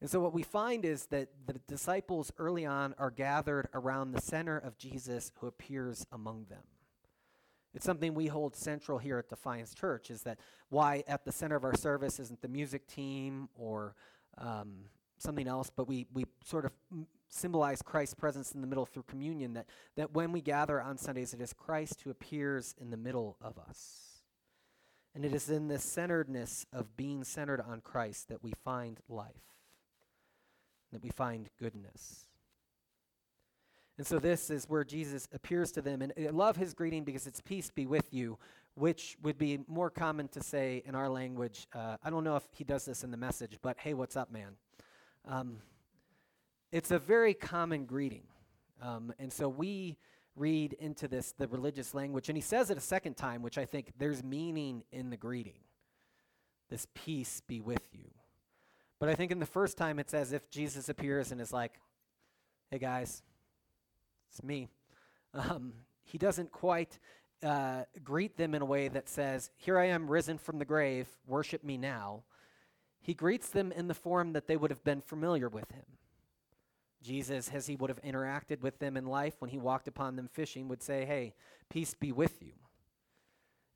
And 0.00 0.10
so, 0.10 0.20
what 0.20 0.34
we 0.34 0.42
find 0.42 0.84
is 0.84 1.06
that 1.06 1.28
the 1.46 1.54
disciples 1.66 2.32
early 2.38 2.66
on 2.66 2.94
are 2.98 3.10
gathered 3.10 3.68
around 3.72 4.12
the 4.12 4.20
center 4.20 4.58
of 4.58 4.76
Jesus 4.76 5.32
who 5.38 5.46
appears 5.46 6.06
among 6.12 6.46
them. 6.50 6.62
It's 7.74 7.84
something 7.84 8.14
we 8.14 8.26
hold 8.28 8.54
central 8.54 8.98
here 8.98 9.18
at 9.18 9.28
Defiance 9.28 9.74
Church 9.74 10.10
is 10.10 10.22
that 10.22 10.38
why 10.68 11.02
at 11.08 11.24
the 11.24 11.32
center 11.32 11.56
of 11.56 11.64
our 11.64 11.74
service 11.74 12.20
isn't 12.20 12.40
the 12.40 12.48
music 12.48 12.86
team 12.86 13.48
or 13.56 13.94
um, 14.38 14.84
something 15.18 15.48
else, 15.48 15.70
but 15.74 15.88
we, 15.88 16.06
we 16.12 16.24
sort 16.44 16.64
of 16.64 16.72
symbolize 17.28 17.82
Christ's 17.82 18.14
presence 18.14 18.52
in 18.52 18.60
the 18.60 18.66
middle 18.66 18.86
through 18.86 19.04
communion, 19.04 19.54
that, 19.54 19.66
that 19.96 20.14
when 20.14 20.30
we 20.30 20.40
gather 20.40 20.80
on 20.80 20.96
Sundays, 20.96 21.34
it 21.34 21.40
is 21.40 21.52
Christ 21.52 22.02
who 22.02 22.10
appears 22.10 22.74
in 22.80 22.90
the 22.90 22.96
middle 22.96 23.36
of 23.40 23.58
us. 23.58 24.22
And 25.14 25.24
it 25.24 25.34
is 25.34 25.50
in 25.50 25.68
this 25.68 25.84
centeredness 25.84 26.66
of 26.72 26.96
being 26.96 27.24
centered 27.24 27.60
on 27.60 27.80
Christ 27.80 28.28
that 28.28 28.42
we 28.42 28.52
find 28.64 29.00
life 29.08 29.54
that 30.94 31.02
we 31.02 31.10
find 31.10 31.50
goodness. 31.58 32.26
And 33.96 34.06
so 34.06 34.18
this 34.18 34.50
is 34.50 34.64
where 34.68 34.84
Jesus 34.84 35.28
appears 35.32 35.70
to 35.72 35.82
them. 35.82 36.02
And 36.02 36.12
I 36.18 36.30
love 36.30 36.56
his 36.56 36.74
greeting 36.74 37.04
because 37.04 37.26
it's 37.26 37.40
peace 37.40 37.70
be 37.70 37.86
with 37.86 38.12
you, 38.12 38.38
which 38.74 39.16
would 39.22 39.38
be 39.38 39.60
more 39.68 39.88
common 39.88 40.28
to 40.28 40.42
say 40.42 40.82
in 40.84 40.94
our 40.94 41.08
language. 41.08 41.68
Uh, 41.72 41.96
I 42.02 42.10
don't 42.10 42.24
know 42.24 42.36
if 42.36 42.44
he 42.52 42.64
does 42.64 42.84
this 42.84 43.04
in 43.04 43.10
the 43.10 43.16
message, 43.16 43.58
but 43.62 43.78
hey, 43.78 43.94
what's 43.94 44.16
up, 44.16 44.32
man? 44.32 44.56
Um, 45.26 45.58
it's 46.72 46.90
a 46.90 46.98
very 46.98 47.34
common 47.34 47.84
greeting. 47.84 48.24
Um, 48.82 49.12
and 49.20 49.32
so 49.32 49.48
we 49.48 49.96
read 50.36 50.72
into 50.74 51.06
this 51.06 51.32
the 51.32 51.46
religious 51.46 51.94
language. 51.94 52.28
And 52.28 52.36
he 52.36 52.42
says 52.42 52.70
it 52.70 52.76
a 52.76 52.80
second 52.80 53.16
time, 53.16 53.42
which 53.42 53.58
I 53.58 53.64
think 53.64 53.92
there's 53.96 54.24
meaning 54.24 54.82
in 54.90 55.10
the 55.10 55.16
greeting. 55.16 55.60
This 56.68 56.86
peace 56.94 57.42
be 57.46 57.60
with 57.60 57.86
you. 57.92 58.10
But 58.98 59.08
I 59.08 59.14
think 59.14 59.30
in 59.30 59.38
the 59.38 59.46
first 59.46 59.76
time, 59.76 59.98
it's 59.98 60.14
as 60.14 60.32
if 60.32 60.50
Jesus 60.50 60.88
appears 60.88 61.30
and 61.30 61.40
is 61.40 61.52
like, 61.52 61.74
hey 62.70 62.78
guys, 62.78 63.22
it's 64.34 64.42
me. 64.42 64.68
Um, 65.32 65.74
he 66.02 66.18
doesn't 66.18 66.50
quite 66.50 66.98
uh, 67.40 67.84
greet 68.02 68.36
them 68.36 68.52
in 68.52 68.62
a 68.62 68.64
way 68.64 68.88
that 68.88 69.08
says, 69.08 69.50
Here 69.56 69.78
I 69.78 69.86
am 69.86 70.10
risen 70.10 70.38
from 70.38 70.58
the 70.58 70.64
grave, 70.64 71.06
worship 71.26 71.62
me 71.62 71.76
now. 71.76 72.24
He 73.00 73.14
greets 73.14 73.48
them 73.48 73.70
in 73.70 73.86
the 73.86 73.94
form 73.94 74.32
that 74.32 74.48
they 74.48 74.56
would 74.56 74.70
have 74.70 74.82
been 74.82 75.02
familiar 75.02 75.48
with 75.48 75.70
him. 75.70 75.84
Jesus, 77.00 77.48
as 77.52 77.66
he 77.66 77.76
would 77.76 77.90
have 77.90 78.02
interacted 78.02 78.60
with 78.60 78.80
them 78.80 78.96
in 78.96 79.06
life 79.06 79.34
when 79.38 79.50
he 79.50 79.58
walked 79.58 79.86
upon 79.86 80.16
them 80.16 80.28
fishing, 80.32 80.66
would 80.68 80.82
say, 80.82 81.04
Hey, 81.04 81.34
peace 81.70 81.94
be 81.94 82.10
with 82.10 82.42
you. 82.42 82.54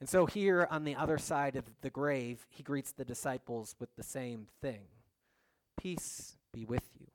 And 0.00 0.08
so 0.08 0.26
here 0.26 0.66
on 0.72 0.82
the 0.82 0.96
other 0.96 1.18
side 1.18 1.54
of 1.54 1.64
the 1.82 1.90
grave, 1.90 2.46
he 2.50 2.64
greets 2.64 2.90
the 2.90 3.04
disciples 3.04 3.76
with 3.78 3.94
the 3.94 4.02
same 4.02 4.48
thing 4.60 4.86
Peace 5.80 6.36
be 6.52 6.64
with 6.64 6.88
you. 6.98 7.06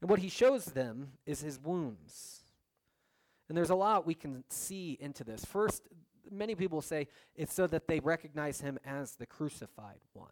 And 0.00 0.08
what 0.08 0.20
he 0.20 0.28
shows 0.28 0.64
them 0.66 1.12
is 1.26 1.40
his 1.40 1.58
wounds. 1.60 2.40
And 3.48 3.56
there's 3.56 3.70
a 3.70 3.74
lot 3.74 4.06
we 4.06 4.14
can 4.14 4.44
see 4.48 4.96
into 5.00 5.24
this. 5.24 5.44
First, 5.44 5.82
many 6.30 6.54
people 6.54 6.80
say 6.80 7.08
it's 7.34 7.52
so 7.52 7.66
that 7.66 7.86
they 7.86 8.00
recognize 8.00 8.60
him 8.60 8.78
as 8.84 9.16
the 9.16 9.26
crucified 9.26 10.00
one. 10.12 10.28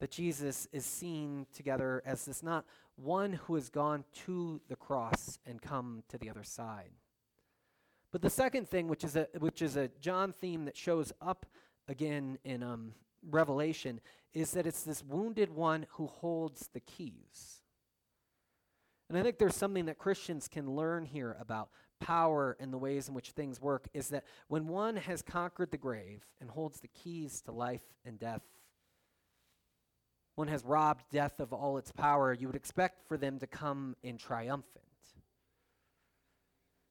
That 0.00 0.10
Jesus 0.10 0.68
is 0.72 0.84
seen 0.84 1.46
together 1.52 2.02
as 2.06 2.24
this 2.24 2.42
not 2.42 2.64
one 2.96 3.32
who 3.32 3.54
has 3.54 3.68
gone 3.68 4.04
to 4.26 4.60
the 4.68 4.76
cross 4.76 5.38
and 5.46 5.60
come 5.60 6.04
to 6.08 6.18
the 6.18 6.30
other 6.30 6.44
side. 6.44 6.90
But 8.12 8.22
the 8.22 8.30
second 8.30 8.68
thing, 8.68 8.86
which 8.86 9.02
is 9.02 9.16
a 9.16 9.26
which 9.38 9.60
is 9.60 9.76
a 9.76 9.88
John 10.00 10.32
theme 10.32 10.66
that 10.66 10.76
shows 10.76 11.12
up 11.20 11.46
again 11.88 12.38
in 12.44 12.62
um, 12.62 12.92
Revelation, 13.28 14.00
is 14.32 14.52
that 14.52 14.68
it's 14.68 14.84
this 14.84 15.02
wounded 15.02 15.50
one 15.50 15.86
who 15.90 16.06
holds 16.06 16.68
the 16.72 16.80
keys. 16.80 17.63
And 19.14 19.20
I 19.20 19.22
think 19.22 19.38
there's 19.38 19.54
something 19.54 19.84
that 19.84 19.96
Christians 19.96 20.48
can 20.48 20.74
learn 20.74 21.04
here 21.04 21.36
about 21.38 21.68
power 22.00 22.56
and 22.58 22.72
the 22.72 22.78
ways 22.78 23.06
in 23.06 23.14
which 23.14 23.30
things 23.30 23.60
work 23.60 23.86
is 23.94 24.08
that 24.08 24.24
when 24.48 24.66
one 24.66 24.96
has 24.96 25.22
conquered 25.22 25.70
the 25.70 25.76
grave 25.76 26.24
and 26.40 26.50
holds 26.50 26.80
the 26.80 26.88
keys 26.88 27.40
to 27.42 27.52
life 27.52 27.84
and 28.04 28.18
death, 28.18 28.42
one 30.34 30.48
has 30.48 30.64
robbed 30.64 31.04
death 31.12 31.38
of 31.38 31.52
all 31.52 31.78
its 31.78 31.92
power, 31.92 32.32
you 32.32 32.48
would 32.48 32.56
expect 32.56 33.06
for 33.06 33.16
them 33.16 33.38
to 33.38 33.46
come 33.46 33.94
in 34.02 34.18
triumphant. 34.18 34.84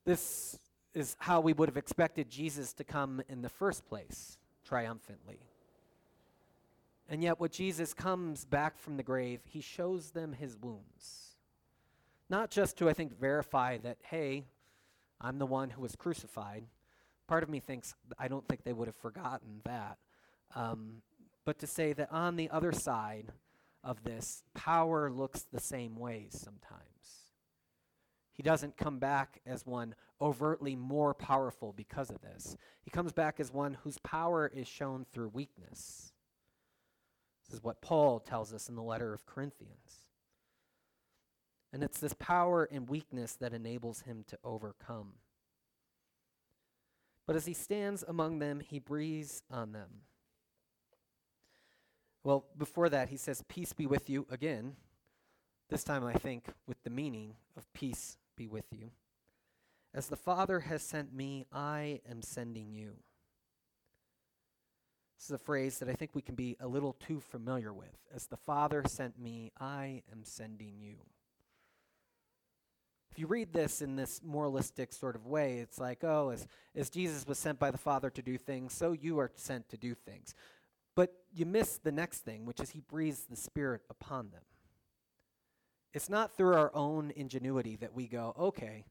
This 0.05 0.57
is 0.93 1.17
how 1.19 1.41
we 1.41 1.51
would 1.51 1.67
have 1.67 1.75
expected 1.75 2.29
Jesus 2.29 2.71
to 2.75 2.85
come 2.85 3.21
in 3.27 3.41
the 3.41 3.49
first 3.49 3.85
place, 3.85 4.37
triumphantly. 4.63 5.41
And 7.09 7.21
yet, 7.21 7.41
when 7.41 7.49
Jesus 7.49 7.93
comes 7.93 8.45
back 8.45 8.77
from 8.77 8.95
the 8.95 9.03
grave, 9.03 9.41
he 9.43 9.59
shows 9.59 10.11
them 10.11 10.31
his 10.31 10.55
wounds. 10.55 11.32
Not 12.29 12.49
just 12.49 12.77
to, 12.77 12.89
I 12.89 12.93
think, 12.93 13.19
verify 13.19 13.77
that, 13.79 13.97
hey, 14.03 14.43
I'm 15.21 15.39
the 15.39 15.45
one 15.45 15.69
who 15.69 15.81
was 15.81 15.95
crucified. 15.95 16.65
Part 17.27 17.43
of 17.43 17.49
me 17.49 17.59
thinks, 17.59 17.95
I 18.17 18.27
don't 18.27 18.47
think 18.47 18.63
they 18.63 18.73
would 18.73 18.87
have 18.87 18.95
forgotten 18.95 19.61
that. 19.65 19.97
Um, 20.55 21.01
but 21.45 21.59
to 21.59 21.67
say 21.67 21.93
that 21.93 22.11
on 22.11 22.35
the 22.35 22.49
other 22.49 22.71
side 22.71 23.31
of 23.83 24.03
this, 24.03 24.43
power 24.53 25.11
looks 25.11 25.45
the 25.51 25.59
same 25.59 25.95
ways 25.95 26.39
sometimes. 26.43 26.83
He 28.31 28.43
doesn't 28.43 28.77
come 28.77 28.99
back 28.99 29.41
as 29.45 29.65
one 29.65 29.93
overtly 30.19 30.75
more 30.75 31.13
powerful 31.13 31.73
because 31.73 32.09
of 32.09 32.21
this. 32.21 32.57
He 32.81 32.89
comes 32.89 33.11
back 33.11 33.39
as 33.39 33.53
one 33.53 33.77
whose 33.83 33.99
power 33.99 34.51
is 34.53 34.67
shown 34.67 35.05
through 35.11 35.29
weakness. 35.29 36.13
This 37.45 37.55
is 37.55 37.63
what 37.63 37.81
Paul 37.81 38.19
tells 38.19 38.53
us 38.53 38.69
in 38.69 38.75
the 38.75 38.81
letter 38.81 39.13
of 39.13 39.25
Corinthians. 39.25 40.02
And 41.73 41.83
it's 41.83 41.99
this 41.99 42.13
power 42.13 42.69
and 42.71 42.87
weakness 42.87 43.33
that 43.41 43.51
enables 43.51 44.01
him 44.01 44.23
to 44.27 44.37
overcome. 44.43 45.13
But 47.25 47.35
as 47.35 47.47
he 47.47 47.53
stands 47.53 48.03
among 48.07 48.39
them, 48.39 48.59
he 48.59 48.77
breathes 48.77 49.41
on 49.49 49.71
them. 49.71 49.89
Well, 52.23 52.45
before 52.57 52.89
that, 52.89 53.09
he 53.09 53.17
says, 53.17 53.43
Peace 53.47 53.73
be 53.73 53.87
with 53.87 54.09
you 54.09 54.27
again. 54.29 54.75
This 55.69 55.83
time, 55.83 56.05
I 56.05 56.13
think, 56.13 56.45
with 56.67 56.81
the 56.83 56.89
meaning 56.91 57.33
of 57.57 57.71
peace 57.73 58.17
be 58.37 58.47
with 58.47 58.65
you. 58.71 58.91
As 59.95 60.07
the 60.07 60.15
Father 60.15 60.61
has 60.61 60.83
sent 60.83 61.13
me, 61.13 61.45
I 61.51 62.01
am 62.09 62.21
sending 62.21 62.71
you. 62.71 62.93
This 65.17 65.25
is 65.25 65.31
a 65.31 65.37
phrase 65.37 65.79
that 65.79 65.89
I 65.89 65.93
think 65.93 66.11
we 66.13 66.21
can 66.21 66.35
be 66.35 66.57
a 66.59 66.67
little 66.67 66.93
too 66.93 67.19
familiar 67.19 67.73
with. 67.73 67.97
As 68.13 68.27
the 68.27 68.37
Father 68.37 68.83
sent 68.85 69.19
me, 69.19 69.51
I 69.59 70.03
am 70.11 70.23
sending 70.23 70.79
you. 70.79 70.97
If 73.13 73.19
you 73.19 73.27
read 73.27 73.53
this 73.53 73.83
in 73.83 73.95
this 73.95 74.21
moralistic 74.25 74.91
sort 74.91 75.15
of 75.15 75.27
way, 75.27 75.59
it's 75.59 75.77
like, 75.77 76.03
oh, 76.03 76.29
as, 76.29 76.47
as 76.75 76.89
Jesus 76.89 77.27
was 77.27 77.37
sent 77.37 77.59
by 77.59 77.69
the 77.69 77.77
Father 77.77 78.09
to 78.09 78.23
do 78.23 78.39
things, 78.39 78.73
so 78.73 78.91
you 78.91 79.19
are 79.19 79.31
sent 79.35 79.69
to 79.69 79.77
do 79.77 79.93
things. 79.93 80.33
But 80.95 81.13
you 81.31 81.45
miss 81.45 81.77
the 81.77 81.91
next 81.91 82.21
thing, 82.21 82.47
which 82.47 82.59
is 82.59 82.71
he 82.71 82.79
breathes 82.79 83.25
the 83.29 83.35
Spirit 83.35 83.81
upon 83.87 84.31
them. 84.31 84.41
It's 85.93 86.09
not 86.09 86.35
through 86.35 86.55
our 86.55 86.71
own 86.73 87.13
ingenuity 87.15 87.75
that 87.75 87.93
we 87.93 88.07
go, 88.07 88.33
okay, 88.35 88.85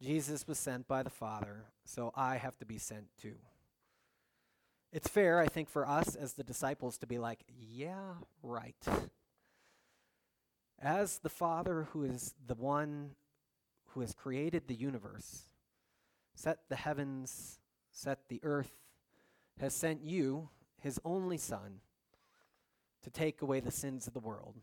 Jesus 0.00 0.46
was 0.46 0.60
sent 0.60 0.86
by 0.86 1.02
the 1.02 1.10
Father, 1.10 1.64
so 1.84 2.12
I 2.14 2.36
have 2.36 2.56
to 2.58 2.64
be 2.64 2.78
sent 2.78 3.06
too. 3.20 3.34
It's 4.92 5.08
fair, 5.08 5.40
I 5.40 5.48
think, 5.48 5.68
for 5.68 5.88
us 5.88 6.14
as 6.14 6.34
the 6.34 6.44
disciples 6.44 6.98
to 6.98 7.06
be 7.08 7.18
like, 7.18 7.40
yeah, 7.58 8.12
right. 8.44 8.76
As 10.80 11.18
the 11.18 11.28
Father, 11.28 11.88
who 11.90 12.04
is 12.04 12.36
the 12.46 12.54
one 12.54 13.16
who 13.92 14.00
has 14.00 14.14
created 14.14 14.66
the 14.66 14.74
universe, 14.74 15.50
set 16.34 16.58
the 16.68 16.76
heavens, 16.76 17.58
set 17.90 18.28
the 18.28 18.40
earth, 18.42 18.72
has 19.60 19.74
sent 19.74 20.02
you, 20.02 20.48
his 20.80 21.00
only 21.04 21.36
Son, 21.36 21.80
to 23.02 23.10
take 23.10 23.42
away 23.42 23.60
the 23.60 23.70
sins 23.70 24.06
of 24.06 24.14
the 24.14 24.20
world, 24.20 24.56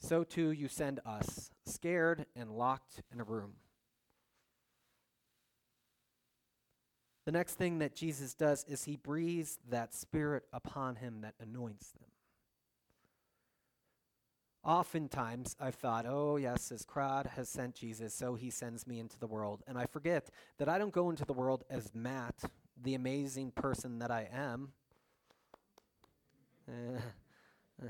so 0.00 0.24
too 0.24 0.50
you 0.50 0.68
send 0.68 1.00
us, 1.04 1.50
scared 1.66 2.26
and 2.36 2.50
locked 2.50 3.02
in 3.12 3.20
a 3.20 3.24
room. 3.24 3.54
The 7.24 7.32
next 7.32 7.54
thing 7.54 7.80
that 7.80 7.94
Jesus 7.94 8.32
does 8.32 8.64
is 8.68 8.84
he 8.84 8.96
breathes 8.96 9.58
that 9.68 9.94
spirit 9.94 10.44
upon 10.52 10.96
him 10.96 11.20
that 11.20 11.34
anoints 11.40 11.90
them. 11.90 12.08
Oftentimes, 14.68 15.56
I've 15.58 15.76
thought, 15.76 16.04
oh, 16.06 16.36
yes, 16.36 16.70
as 16.70 16.84
Crowd 16.84 17.26
has 17.36 17.48
sent 17.48 17.74
Jesus, 17.74 18.12
so 18.12 18.34
he 18.34 18.50
sends 18.50 18.86
me 18.86 19.00
into 19.00 19.18
the 19.18 19.26
world. 19.26 19.62
And 19.66 19.78
I 19.78 19.86
forget 19.86 20.28
that 20.58 20.68
I 20.68 20.76
don't 20.76 20.92
go 20.92 21.08
into 21.08 21.24
the 21.24 21.32
world 21.32 21.64
as 21.70 21.94
Matt, 21.94 22.34
the 22.82 22.94
amazing 22.94 23.52
person 23.52 23.98
that 24.00 24.10
I 24.10 24.28
am. 24.30 24.72
Uh, 26.68 26.98
uh, 27.82 27.88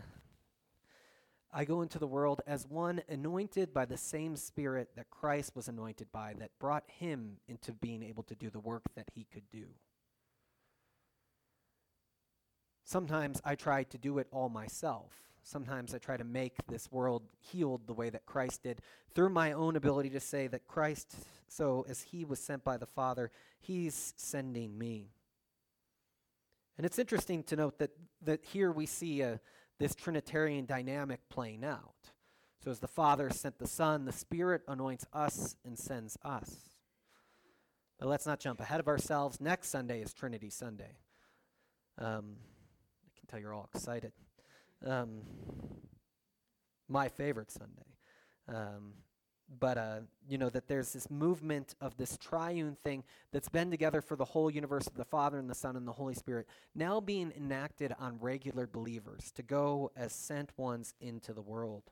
I 1.52 1.64
go 1.64 1.82
into 1.82 1.98
the 1.98 2.06
world 2.06 2.42
as 2.46 2.64
one 2.64 3.02
anointed 3.08 3.74
by 3.74 3.84
the 3.84 3.96
same 3.96 4.36
Spirit 4.36 4.90
that 4.94 5.10
Christ 5.10 5.56
was 5.56 5.66
anointed 5.66 6.12
by, 6.12 6.34
that 6.38 6.52
brought 6.60 6.84
him 6.86 7.38
into 7.48 7.72
being 7.72 8.04
able 8.04 8.22
to 8.22 8.36
do 8.36 8.50
the 8.50 8.60
work 8.60 8.84
that 8.94 9.08
he 9.16 9.26
could 9.32 9.50
do. 9.50 9.64
Sometimes 12.84 13.42
I 13.44 13.56
try 13.56 13.82
to 13.82 13.98
do 13.98 14.18
it 14.18 14.28
all 14.30 14.48
myself. 14.48 15.27
Sometimes 15.48 15.94
I 15.94 15.98
try 15.98 16.18
to 16.18 16.24
make 16.24 16.56
this 16.68 16.92
world 16.92 17.22
healed 17.40 17.86
the 17.86 17.94
way 17.94 18.10
that 18.10 18.26
Christ 18.26 18.64
did 18.64 18.82
through 19.14 19.30
my 19.30 19.52
own 19.52 19.76
ability 19.76 20.10
to 20.10 20.20
say 20.20 20.46
that 20.46 20.68
Christ, 20.68 21.14
so 21.48 21.86
as 21.88 22.02
he 22.02 22.26
was 22.26 22.38
sent 22.38 22.64
by 22.64 22.76
the 22.76 22.84
Father, 22.84 23.30
he's 23.58 24.12
sending 24.18 24.76
me. 24.76 25.08
And 26.76 26.84
it's 26.84 26.98
interesting 26.98 27.42
to 27.44 27.56
note 27.56 27.78
that, 27.78 27.92
that 28.22 28.44
here 28.44 28.70
we 28.70 28.84
see 28.84 29.22
a 29.22 29.40
this 29.78 29.94
Trinitarian 29.94 30.66
dynamic 30.66 31.20
playing 31.30 31.64
out. 31.64 31.94
So, 32.62 32.70
as 32.70 32.80
the 32.80 32.86
Father 32.86 33.30
sent 33.30 33.58
the 33.58 33.66
Son, 33.66 34.04
the 34.04 34.12
Spirit 34.12 34.62
anoints 34.68 35.06
us 35.14 35.56
and 35.64 35.78
sends 35.78 36.18
us. 36.24 36.56
But 37.98 38.08
let's 38.08 38.26
not 38.26 38.38
jump 38.38 38.60
ahead 38.60 38.80
of 38.80 38.88
ourselves. 38.88 39.40
Next 39.40 39.70
Sunday 39.70 40.02
is 40.02 40.12
Trinity 40.12 40.50
Sunday. 40.50 40.98
Um, 41.96 42.36
I 43.06 43.18
can 43.18 43.26
tell 43.28 43.40
you're 43.40 43.54
all 43.54 43.70
excited. 43.72 44.12
Um, 44.86 45.22
my 46.88 47.08
favorite 47.08 47.50
Sunday. 47.50 47.82
Um, 48.48 48.94
but 49.60 49.78
uh, 49.78 50.00
you 50.28 50.36
know 50.36 50.50
that 50.50 50.68
there's 50.68 50.92
this 50.92 51.10
movement 51.10 51.74
of 51.80 51.96
this 51.96 52.18
triune 52.18 52.76
thing 52.84 53.02
that's 53.32 53.48
been 53.48 53.70
together 53.70 54.02
for 54.02 54.16
the 54.16 54.24
whole 54.24 54.50
universe 54.50 54.86
of 54.86 54.94
the 54.94 55.04
Father 55.04 55.38
and 55.38 55.48
the 55.48 55.54
Son 55.54 55.76
and 55.76 55.88
the 55.88 55.92
Holy 55.92 56.14
Spirit, 56.14 56.46
now 56.74 57.00
being 57.00 57.32
enacted 57.36 57.94
on 57.98 58.18
regular 58.20 58.66
believers 58.66 59.32
to 59.32 59.42
go 59.42 59.90
as 59.96 60.12
sent 60.12 60.52
ones 60.58 60.94
into 61.00 61.32
the 61.32 61.42
world. 61.42 61.84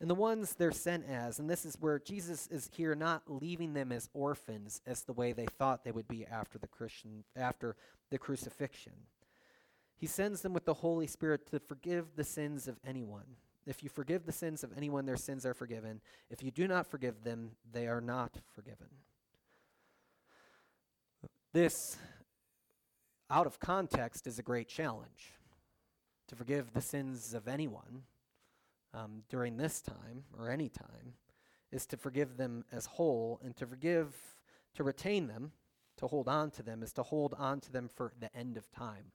And 0.00 0.10
the 0.10 0.16
ones 0.16 0.54
they're 0.54 0.72
sent 0.72 1.04
as, 1.06 1.38
and 1.38 1.48
this 1.48 1.64
is 1.64 1.76
where 1.78 2.00
Jesus 2.00 2.48
is 2.48 2.68
here 2.74 2.94
not 2.96 3.22
leaving 3.28 3.74
them 3.74 3.92
as 3.92 4.08
orphans 4.14 4.80
as 4.84 5.02
the 5.02 5.12
way 5.12 5.32
they 5.32 5.46
thought 5.46 5.84
they 5.84 5.92
would 5.92 6.08
be 6.08 6.26
after 6.26 6.58
the 6.58 6.66
Christian 6.66 7.22
after 7.36 7.76
the 8.10 8.18
crucifixion. 8.18 8.94
He 10.02 10.06
sends 10.06 10.42
them 10.42 10.52
with 10.52 10.66
the 10.66 10.74
Holy 10.74 11.06
Spirit 11.06 11.46
to 11.52 11.60
forgive 11.60 12.16
the 12.16 12.24
sins 12.24 12.68
of 12.68 12.78
anyone 12.86 13.36
if 13.66 13.82
you 13.82 13.88
forgive 13.88 14.26
the 14.26 14.32
sins 14.32 14.64
of 14.64 14.72
anyone, 14.76 15.06
their 15.06 15.16
sins 15.16 15.46
are 15.46 15.54
forgiven. 15.54 16.00
If 16.30 16.42
you 16.42 16.50
do 16.50 16.66
not 16.66 16.86
forgive 16.86 17.22
them, 17.22 17.52
they 17.70 17.86
are 17.86 18.00
not 18.00 18.38
forgiven. 18.54 18.88
This, 21.52 21.96
out 23.30 23.46
of 23.46 23.60
context, 23.60 24.26
is 24.26 24.38
a 24.38 24.42
great 24.42 24.68
challenge. 24.68 25.34
To 26.28 26.36
forgive 26.36 26.72
the 26.72 26.80
sins 26.80 27.34
of 27.34 27.46
anyone 27.46 28.04
um, 28.94 29.22
during 29.28 29.58
this 29.58 29.80
time 29.80 30.24
or 30.36 30.50
any 30.50 30.68
time 30.68 31.14
is 31.70 31.86
to 31.86 31.96
forgive 31.96 32.36
them 32.36 32.64
as 32.72 32.86
whole 32.86 33.38
and 33.44 33.54
to 33.56 33.66
forgive, 33.66 34.16
to 34.74 34.82
retain 34.82 35.28
them, 35.28 35.52
to 35.98 36.06
hold 36.06 36.26
on 36.26 36.50
to 36.52 36.62
them, 36.62 36.82
is 36.82 36.92
to 36.94 37.02
hold 37.02 37.34
on 37.38 37.60
to 37.60 37.70
them 37.70 37.88
for 37.88 38.12
the 38.18 38.34
end 38.34 38.56
of 38.56 38.70
time. 38.72 39.12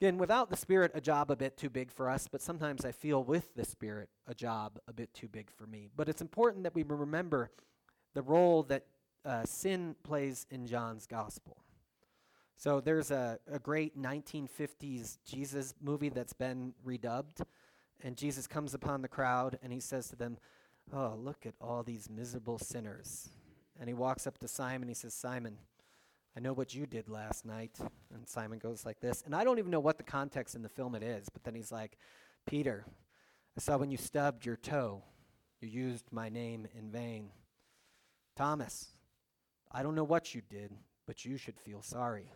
Again, 0.00 0.16
without 0.16 0.48
the 0.48 0.56
Spirit, 0.56 0.92
a 0.94 1.00
job 1.00 1.30
a 1.30 1.36
bit 1.36 1.58
too 1.58 1.68
big 1.68 1.92
for 1.92 2.08
us, 2.08 2.26
but 2.26 2.40
sometimes 2.40 2.86
I 2.86 2.92
feel 2.92 3.22
with 3.22 3.54
the 3.54 3.66
Spirit, 3.66 4.08
a 4.26 4.34
job 4.34 4.78
a 4.88 4.94
bit 4.94 5.12
too 5.12 5.28
big 5.28 5.50
for 5.50 5.66
me. 5.66 5.90
But 5.94 6.08
it's 6.08 6.22
important 6.22 6.64
that 6.64 6.74
we 6.74 6.84
remember 6.84 7.50
the 8.14 8.22
role 8.22 8.62
that 8.62 8.86
uh, 9.26 9.44
sin 9.44 9.94
plays 10.02 10.46
in 10.50 10.66
John's 10.66 11.06
gospel. 11.06 11.58
So 12.56 12.80
there's 12.80 13.10
a, 13.10 13.40
a 13.52 13.58
great 13.58 14.00
1950s 14.00 15.18
Jesus 15.26 15.74
movie 15.82 16.08
that's 16.08 16.32
been 16.32 16.72
redubbed, 16.82 17.42
and 18.02 18.16
Jesus 18.16 18.46
comes 18.46 18.72
upon 18.72 19.02
the 19.02 19.08
crowd 19.08 19.58
and 19.62 19.70
he 19.70 19.80
says 19.80 20.08
to 20.08 20.16
them, 20.16 20.38
Oh, 20.94 21.14
look 21.22 21.44
at 21.44 21.54
all 21.60 21.82
these 21.82 22.08
miserable 22.08 22.58
sinners. 22.58 23.28
And 23.78 23.86
he 23.86 23.94
walks 23.94 24.26
up 24.26 24.38
to 24.38 24.48
Simon, 24.48 24.82
and 24.82 24.90
he 24.90 24.94
says, 24.94 25.12
Simon, 25.12 25.58
I 26.36 26.40
know 26.40 26.52
what 26.52 26.74
you 26.74 26.86
did 26.86 27.08
last 27.08 27.44
night. 27.44 27.76
And 28.14 28.28
Simon 28.28 28.58
goes 28.58 28.86
like 28.86 29.00
this. 29.00 29.22
And 29.26 29.34
I 29.34 29.44
don't 29.44 29.58
even 29.58 29.70
know 29.70 29.80
what 29.80 29.98
the 29.98 30.04
context 30.04 30.54
in 30.54 30.62
the 30.62 30.68
film 30.68 30.94
it 30.94 31.02
is, 31.02 31.28
but 31.28 31.44
then 31.44 31.54
he's 31.54 31.72
like, 31.72 31.96
Peter, 32.46 32.84
I 33.56 33.60
saw 33.60 33.76
when 33.76 33.90
you 33.90 33.96
stubbed 33.96 34.46
your 34.46 34.56
toe, 34.56 35.02
you 35.60 35.68
used 35.68 36.06
my 36.10 36.28
name 36.28 36.66
in 36.76 36.90
vain. 36.90 37.30
Thomas, 38.36 38.88
I 39.70 39.82
don't 39.82 39.94
know 39.94 40.04
what 40.04 40.34
you 40.34 40.40
did, 40.48 40.72
but 41.06 41.24
you 41.24 41.36
should 41.36 41.58
feel 41.58 41.82
sorry. 41.82 42.32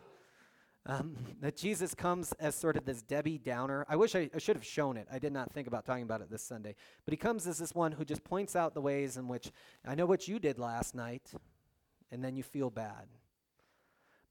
Um, 0.86 1.16
that 1.40 1.56
Jesus 1.56 1.94
comes 1.94 2.32
as 2.32 2.54
sort 2.54 2.76
of 2.76 2.84
this 2.84 3.00
Debbie 3.02 3.38
Downer. 3.38 3.86
I 3.88 3.96
wish 3.96 4.14
I, 4.14 4.28
I, 4.34 4.38
should 4.38 4.56
have 4.56 4.64
shown 4.64 4.96
it. 4.96 5.08
I 5.10 5.18
did 5.18 5.32
not 5.32 5.52
think 5.52 5.66
about 5.66 5.86
talking 5.86 6.02
about 6.02 6.20
it 6.20 6.30
this 6.30 6.42
Sunday. 6.42 6.74
But 7.04 7.12
he 7.12 7.16
comes 7.16 7.46
as 7.46 7.58
this 7.58 7.74
one 7.74 7.92
who 7.92 8.04
just 8.04 8.24
points 8.24 8.54
out 8.54 8.74
the 8.74 8.82
ways 8.82 9.16
in 9.16 9.28
which 9.28 9.50
I 9.86 9.94
know 9.94 10.06
what 10.06 10.28
you 10.28 10.38
did 10.38 10.58
last 10.58 10.94
night, 10.94 11.32
and 12.10 12.22
then 12.22 12.36
you 12.36 12.42
feel 12.42 12.70
bad. 12.70 13.06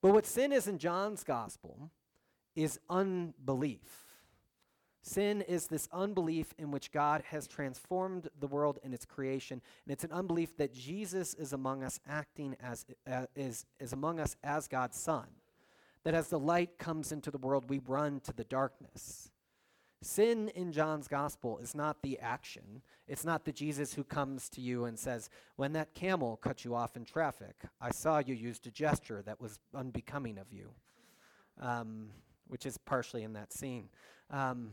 But 0.04 0.12
what 0.12 0.26
sin 0.26 0.52
is 0.52 0.68
in 0.68 0.80
John's 0.80 1.24
gospel 1.24 1.90
is 2.58 2.78
unbelief. 2.90 4.04
Sin 5.02 5.42
is 5.42 5.68
this 5.68 5.88
unbelief 5.94 6.54
in 6.58 6.72
which 6.72 6.92
God 6.92 7.24
has 7.30 7.48
transformed 7.48 8.28
the 8.38 8.48
world 8.48 8.80
in 8.84 8.94
its 8.94 9.06
creation, 9.06 9.62
and 9.86 9.94
it's 9.94 10.04
an 10.04 10.12
unbelief 10.12 10.58
that 10.58 10.74
Jesus 10.74 11.34
is 11.36 11.54
among 11.54 11.86
us, 11.86 12.02
acting 12.06 12.58
as 12.62 12.86
uh, 13.10 13.28
is, 13.34 13.66
is 13.80 13.94
among 13.94 14.20
us 14.20 14.36
as 14.44 14.68
God's 14.68 14.98
Son. 14.98 15.28
That 16.04 16.14
as 16.14 16.28
the 16.28 16.40
light 16.40 16.78
comes 16.78 17.14
into 17.14 17.32
the 17.32 17.38
world, 17.38 17.70
we 17.70 17.80
run 17.80 18.20
to 18.26 18.34
the 18.34 18.44
darkness. 18.44 19.32
Sin 20.04 20.50
in 20.50 20.74
John's 20.74 21.08
gospel 21.08 21.58
is 21.60 21.74
not 21.74 22.02
the 22.02 22.20
action. 22.20 22.82
It's 23.08 23.24
not 23.24 23.46
the 23.46 23.52
Jesus 23.52 23.94
who 23.94 24.04
comes 24.04 24.50
to 24.50 24.62
you 24.62 24.86
and 24.86 25.00
says, 25.00 25.30
When 25.56 25.74
that 25.74 25.94
camel 25.94 26.38
cut 26.38 26.66
you 26.66 26.76
off 26.76 26.96
in 26.96 27.06
traffic, 27.06 27.56
I 27.80 27.92
saw 27.92 28.20
you 28.20 28.36
used 28.36 28.68
a 28.68 28.72
gesture 28.72 29.22
that 29.26 29.40
was 29.40 29.60
unbecoming 29.74 30.38
of 30.38 30.52
you, 30.52 30.72
um, 31.60 32.10
which 32.48 32.66
is 32.66 32.78
partially 32.78 33.24
in 33.24 33.34
that 33.34 33.54
scene. 33.54 33.90
Um, 34.30 34.72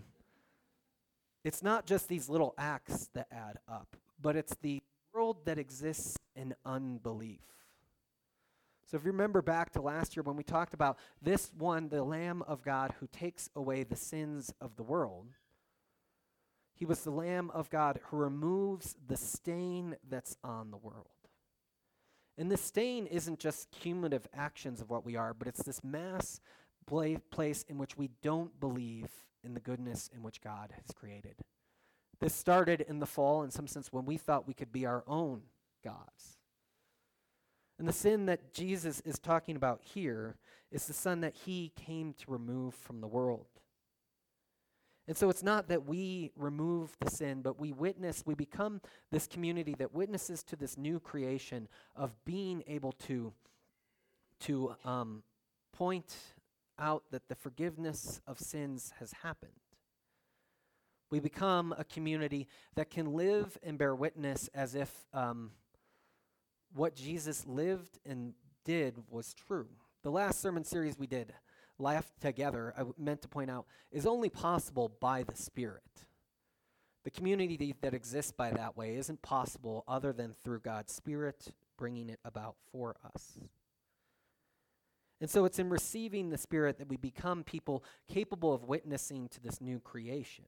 it's 1.45 1.63
not 1.63 1.87
just 1.87 2.09
these 2.09 2.29
little 2.29 2.55
acts 2.59 3.09
that 3.15 3.29
add 3.31 3.59
up, 3.69 3.97
but 4.21 4.37
it's 4.37 4.57
the 4.63 4.83
world 5.15 5.45
that 5.45 5.59
exists 5.59 6.17
in 6.35 6.55
unbelief. 6.65 7.41
So 8.91 8.97
if 8.97 9.05
you 9.05 9.13
remember 9.13 9.41
back 9.41 9.71
to 9.75 9.81
last 9.81 10.17
year 10.17 10.25
when 10.25 10.35
we 10.35 10.43
talked 10.43 10.75
about 10.75 10.99
this 11.23 11.53
one, 11.57 11.91
the 11.91 12.03
Lamb 12.03 12.43
of 12.43 12.65
God 12.65 12.93
who 12.99 13.07
takes 13.07 13.49
away 13.55 13.85
the 13.85 13.95
sins 13.95 14.53
of 14.61 14.75
the 14.75 14.83
world, 14.83 15.29
he 16.75 16.85
was 16.85 17.05
the 17.05 17.13
Lamb 17.13 17.53
of 17.55 17.71
God 17.71 18.01
who 18.07 18.17
removes 18.17 18.97
the 19.07 19.17
stain 19.17 19.95
that's 20.09 20.37
on 20.43 20.73
the 20.73 20.77
world. 20.77 21.07
And 22.37 22.51
the 22.51 22.57
stain 22.57 23.07
isn't 23.07 23.39
just 23.39 23.71
cumulative 23.71 24.27
actions 24.35 24.81
of 24.81 24.91
what 24.91 25.07
we 25.07 25.15
are, 25.15 25.35
but 25.35 25.47
it's 25.47 25.63
this 25.63 25.85
mass 25.85 26.41
pla- 26.85 27.21
place 27.31 27.65
in 27.69 27.79
which 27.79 27.97
we 27.97 28.11
don't 28.23 28.59
believe 28.59 29.07
in 29.45 29.55
the 29.55 29.61
goodness 29.61 30.11
in 30.13 30.25
which 30.25 30.41
God 30.41 30.73
has 30.73 30.93
created. 30.97 31.37
This 32.19 32.35
started 32.35 32.81
in 32.81 32.99
the 32.99 33.07
fall, 33.07 33.45
in 33.45 33.53
some 33.53 33.69
sense, 33.69 33.93
when 33.93 34.05
we 34.05 34.17
thought 34.17 34.49
we 34.49 34.55
could 34.55 34.73
be 34.73 34.85
our 34.85 35.05
own 35.07 35.43
gods. 35.85 36.40
And 37.81 37.89
the 37.89 37.95
sin 37.95 38.27
that 38.27 38.53
Jesus 38.53 39.01
is 39.07 39.19
talking 39.19 39.57
about 39.57 39.81
here 39.83 40.37
is 40.71 40.87
the 40.87 40.93
sin 40.93 41.23
that 41.23 41.35
he 41.47 41.73
came 41.75 42.13
to 42.13 42.31
remove 42.31 42.75
from 42.75 43.01
the 43.01 43.07
world. 43.07 43.47
And 45.09 45.17
so 45.17 45.31
it's 45.31 45.43
not 45.43 45.69
that 45.69 45.87
we 45.87 46.31
remove 46.37 46.95
the 47.01 47.11
sin, 47.11 47.41
but 47.41 47.59
we 47.59 47.73
witness, 47.73 48.23
we 48.27 48.35
become 48.35 48.83
this 49.11 49.27
community 49.27 49.75
that 49.79 49.95
witnesses 49.95 50.43
to 50.43 50.57
this 50.57 50.77
new 50.77 51.01
creation 51.01 51.69
of 51.97 52.13
being 52.27 52.63
able 52.67 52.93
to, 53.07 53.33
to 54.41 54.75
um, 54.85 55.23
point 55.73 56.15
out 56.79 57.05
that 57.13 57.29
the 57.29 57.35
forgiveness 57.35 58.21
of 58.27 58.39
sins 58.39 58.93
has 58.99 59.15
happened. 59.23 59.53
We 61.11 61.19
become 61.19 61.75
a 61.79 61.85
community 61.85 62.47
that 62.75 62.91
can 62.91 63.15
live 63.15 63.57
and 63.63 63.79
bear 63.79 63.95
witness 63.95 64.51
as 64.53 64.75
if 64.75 65.07
um, 65.15 65.53
what 66.75 66.95
Jesus 66.95 67.47
lived 67.47 67.99
and 68.05 68.35
did 68.65 68.97
was 69.09 69.35
true. 69.35 69.69
The 70.03 70.11
last 70.11 70.41
sermon 70.41 70.65
series 70.65 70.99
we 70.99 71.07
did, 71.07 71.33
Laugh 71.79 72.11
Together, 72.21 72.75
I 72.77 72.85
meant 72.99 73.23
to 73.23 73.29
point 73.29 73.51
out, 73.51 73.67
is 73.91 74.07
only 74.07 74.29
possible 74.29 74.93
by 75.01 75.23
the 75.23 75.37
Spirit. 75.37 75.83
The 77.05 77.11
community 77.11 77.75
that 77.81 77.95
exists 77.95 78.33
by 78.33 78.51
that 78.51 78.77
way 78.77 78.97
isn't 78.97 79.23
possible 79.23 79.85
other 79.89 80.13
than 80.13 80.33
through 80.33 80.61
God's 80.61 80.93
Spirit 80.93 81.49
bringing 81.79 82.11
it 82.11 82.21
about 82.25 82.57
for 82.71 82.97
us. 83.15 83.39
And 85.21 85.29
so 85.29 85.45
it's 85.45 85.59
in 85.59 85.69
receiving 85.69 86.31
the 86.31 86.39
Spirit 86.39 86.79
that 86.79 86.89
we 86.89 86.97
become 86.97 87.43
people 87.43 87.85
capable 88.09 88.53
of 88.53 88.65
witnessing 88.65 89.29
to 89.29 89.41
this 89.41 89.61
new 89.61 89.81
creation, 89.81 90.45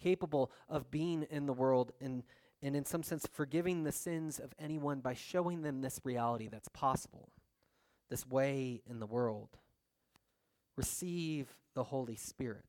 capable 0.00 0.50
of 0.68 0.90
being 0.90 1.24
in 1.30 1.46
the 1.46 1.52
world 1.52 1.92
and 2.00 2.22
and 2.64 2.74
in 2.74 2.86
some 2.86 3.02
sense 3.02 3.26
forgiving 3.30 3.84
the 3.84 3.92
sins 3.92 4.38
of 4.38 4.54
anyone 4.58 5.00
by 5.00 5.12
showing 5.12 5.60
them 5.60 5.82
this 5.82 6.00
reality 6.02 6.48
that's 6.48 6.70
possible, 6.70 7.28
this 8.08 8.26
way 8.26 8.80
in 8.88 9.00
the 9.00 9.06
world. 9.06 9.50
Receive 10.74 11.58
the 11.74 11.84
Holy 11.84 12.16
Spirit. 12.16 12.64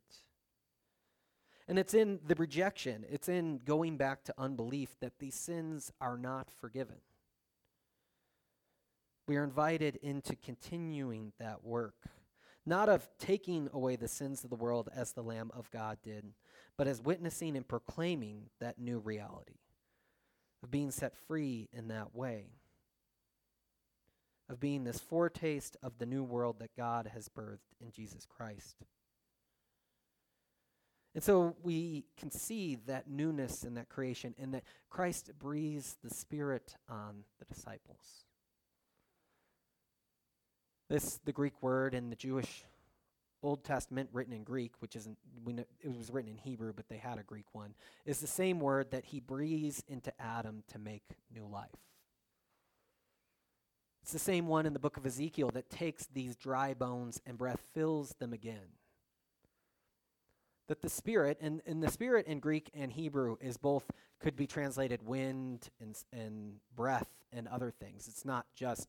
And 1.68 1.80
it's 1.80 1.94
in 1.94 2.20
the 2.28 2.36
rejection, 2.36 3.06
it's 3.10 3.30
in 3.30 3.62
going 3.64 3.96
back 3.96 4.24
to 4.26 4.34
unbelief 4.38 4.98
that 5.00 5.18
these 5.20 5.34
sins 5.34 5.92
are 6.02 6.18
not 6.18 6.52
forgiven. 6.52 6.98
We 9.28 9.38
are 9.38 9.46
invited 9.46 9.96
into 10.04 10.36
continuing 10.36 11.32
that 11.40 11.64
work, 11.64 11.96
not 12.66 12.90
of 12.90 13.08
taking 13.18 13.70
away 13.74 13.96
the 13.96 14.10
sins 14.10 14.44
of 14.44 14.50
the 14.50 14.56
world 14.58 14.90
as 14.94 15.14
the 15.14 15.24
Lamb 15.24 15.52
of 15.56 15.72
God 15.72 16.00
did, 16.04 16.34
but 16.78 16.86
as 16.86 17.02
witnessing 17.02 17.56
and 17.56 17.68
proclaiming 17.68 18.50
that 18.60 18.78
new 18.78 19.00
reality 19.00 19.56
of 20.66 20.72
being 20.72 20.90
set 20.90 21.14
free 21.28 21.70
in 21.72 21.90
that 21.90 22.16
way, 22.16 22.46
of 24.50 24.60
being 24.60 24.84
this 24.84 25.00
foretaste 25.00 25.78
of 25.84 26.00
the 26.00 26.08
new 26.08 26.24
world 26.24 26.56
that 26.58 26.76
God 26.76 27.12
has 27.14 27.30
birthed 27.30 27.78
in 27.80 27.92
Jesus 27.92 28.26
Christ. 28.26 28.78
And 31.14 31.24
so 31.24 31.56
we 31.62 32.06
can 32.18 32.32
see 32.32 32.80
that 32.88 33.08
newness 33.08 33.64
in 33.64 33.76
that 33.76 33.90
creation 33.90 34.34
and 34.40 34.56
that 34.56 34.64
Christ 34.90 35.30
breathes 35.38 35.98
the 36.04 36.10
Spirit 36.10 36.74
on 36.90 37.26
the 37.38 37.46
disciples. 37.46 38.26
This, 40.90 41.20
the 41.26 41.32
Greek 41.32 41.62
word 41.62 41.94
in 41.94 42.10
the 42.10 42.16
Jewish 42.16 42.64
Old 43.46 43.64
Testament 43.64 44.10
written 44.12 44.34
in 44.34 44.44
Greek, 44.44 44.74
which 44.80 44.96
isn't, 44.96 45.18
we 45.44 45.54
know, 45.54 45.64
it 45.82 45.96
was 45.96 46.10
written 46.12 46.32
in 46.32 46.38
Hebrew, 46.38 46.74
but 46.74 46.90
they 46.90 46.98
had 46.98 47.20
a 47.20 47.24
Greek 47.24 47.46
one, 47.54 47.74
is 48.06 48.20
the 48.20 48.28
same 48.28 48.60
word 48.60 48.92
that 48.92 49.06
he 49.06 49.20
breathes 49.20 49.84
into 49.88 50.12
Adam 50.22 50.64
to 50.70 50.80
make 50.80 51.04
new 51.34 51.46
life. 51.46 51.70
It's 54.04 54.14
the 54.14 54.20
same 54.20 54.48
one 54.48 54.66
in 54.66 54.74
the 54.74 54.80
book 54.80 54.98
of 54.98 55.06
Ezekiel 55.06 55.50
that 55.54 55.70
takes 55.70 56.06
these 56.08 56.36
dry 56.36 56.74
bones 56.74 57.22
and 57.26 57.38
breath 57.38 57.64
fills 57.74 58.14
them 58.20 58.34
again. 58.34 58.78
That 60.68 60.82
the 60.82 60.90
Spirit, 60.90 61.40
and, 61.42 61.62
and 61.66 61.82
the 61.82 61.92
Spirit 61.92 62.28
in 62.28 62.40
Greek 62.40 62.70
and 62.74 62.92
Hebrew 62.92 63.38
is 63.42 63.58
both, 63.58 63.90
could 64.20 64.36
be 64.36 64.48
translated 64.48 65.06
wind 65.06 65.70
and, 65.80 65.96
and 66.14 66.56
breath 66.76 67.10
and 67.32 67.48
other 67.48 67.72
things. 67.72 68.08
It's 68.08 68.26
not 68.26 68.46
just 68.56 68.88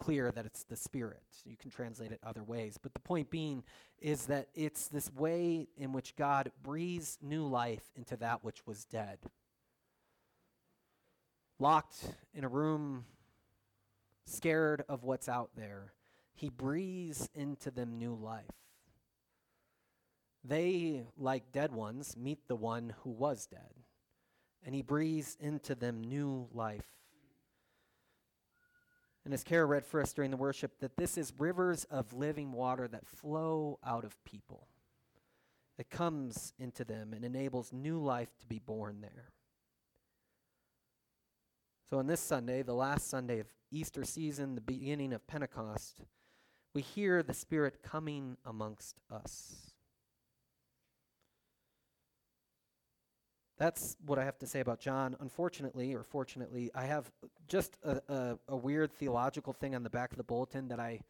clear 0.00 0.32
that 0.32 0.46
it's 0.46 0.64
the 0.64 0.76
Spirit. 0.76 1.22
You 1.44 1.56
can 1.56 1.70
translate 1.70 2.10
it 2.10 2.20
other 2.24 2.42
ways. 2.42 2.78
But 2.82 2.94
the 2.94 3.00
point 3.00 3.30
being 3.30 3.62
is 4.00 4.26
that 4.26 4.48
it's 4.54 4.88
this 4.88 5.12
way 5.12 5.68
in 5.76 5.92
which 5.92 6.16
God 6.16 6.50
breathes 6.62 7.18
new 7.22 7.46
life 7.46 7.92
into 7.94 8.16
that 8.16 8.42
which 8.42 8.66
was 8.66 8.84
dead. 8.84 9.18
Locked 11.58 12.14
in 12.34 12.42
a 12.42 12.48
room, 12.48 13.04
scared 14.24 14.82
of 14.88 15.04
what's 15.04 15.28
out 15.28 15.50
there, 15.54 15.92
He 16.34 16.48
breathes 16.48 17.28
into 17.34 17.70
them 17.70 17.98
new 17.98 18.14
life. 18.14 18.46
They, 20.42 21.04
like 21.18 21.52
dead 21.52 21.72
ones, 21.72 22.16
meet 22.16 22.48
the 22.48 22.56
one 22.56 22.94
who 23.02 23.10
was 23.10 23.46
dead, 23.46 23.74
and 24.64 24.74
he 24.74 24.82
breathes 24.82 25.36
into 25.38 25.74
them 25.74 26.00
new 26.02 26.48
life. 26.52 26.99
And 29.30 29.34
as 29.36 29.44
Kara 29.44 29.64
read 29.64 29.86
for 29.86 30.02
us 30.02 30.12
during 30.12 30.32
the 30.32 30.36
worship, 30.36 30.80
that 30.80 30.96
this 30.96 31.16
is 31.16 31.32
rivers 31.38 31.84
of 31.84 32.12
living 32.12 32.50
water 32.50 32.88
that 32.88 33.06
flow 33.06 33.78
out 33.86 34.04
of 34.04 34.16
people. 34.24 34.66
It 35.78 35.88
comes 35.88 36.52
into 36.58 36.84
them 36.84 37.12
and 37.12 37.24
enables 37.24 37.72
new 37.72 38.00
life 38.00 38.36
to 38.40 38.46
be 38.48 38.58
born 38.58 39.02
there. 39.02 39.30
So, 41.88 42.00
on 42.00 42.08
this 42.08 42.18
Sunday, 42.18 42.62
the 42.62 42.74
last 42.74 43.08
Sunday 43.08 43.38
of 43.38 43.46
Easter 43.70 44.02
season, 44.02 44.56
the 44.56 44.60
beginning 44.60 45.12
of 45.12 45.24
Pentecost, 45.28 46.02
we 46.74 46.82
hear 46.82 47.22
the 47.22 47.32
Spirit 47.32 47.84
coming 47.84 48.36
amongst 48.44 48.96
us. 49.12 49.69
That's 53.60 53.98
what 54.06 54.18
I 54.18 54.24
have 54.24 54.38
to 54.38 54.46
say 54.46 54.60
about 54.60 54.80
John. 54.80 55.14
Unfortunately, 55.20 55.94
or 55.94 56.02
fortunately, 56.02 56.70
I 56.74 56.86
have 56.86 57.12
just 57.46 57.76
a, 57.84 58.00
a, 58.08 58.38
a, 58.48 58.56
weird 58.56 58.90
theological 58.90 59.52
thing 59.52 59.74
on 59.74 59.82
the 59.82 59.90
back 59.90 60.12
of 60.12 60.16
the 60.16 60.24
bulletin 60.24 60.68
that 60.68 60.80
I 60.80 61.02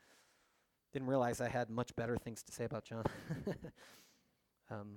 didn't 0.92 1.06
realize 1.06 1.40
I 1.40 1.48
had 1.48 1.70
much 1.70 1.94
better 1.94 2.16
things 2.16 2.42
to 2.42 2.52
say 2.52 2.64
about 2.64 2.84
John. 2.84 3.04
um, 4.70 4.96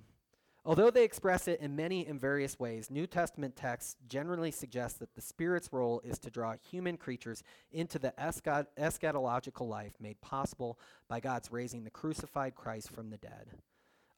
although 0.66 0.89
they 0.89 1.04
express 1.04 1.47
it 1.47 1.60
in 1.62 1.76
many 1.76 2.08
and 2.08 2.20
various 2.20 2.58
ways, 2.58 2.89
New 2.89 3.06
Testament 3.06 3.56
texts 3.56 3.97
generally 4.08 4.49
suggest 4.49 4.97
that 4.97 5.14
the 5.14 5.22
Spirit's 5.22 5.72
role 5.72 6.01
is 6.04 6.18
to 6.20 6.32
draw 6.32 6.56
human 6.72 6.97
creatures 6.97 7.43
into 7.72 7.99
the 7.99 8.16
eschatological 8.18 9.70
life 9.70 9.93
made 9.99 10.20
possible 10.22 10.80
by 11.08 11.20
God's 11.20 11.51
raising 11.51 11.84
the 11.84 11.91
crucified 11.91 12.56
Christ 12.56 12.89
from 12.89 13.12
the 13.12 13.18
dead. 13.18 13.51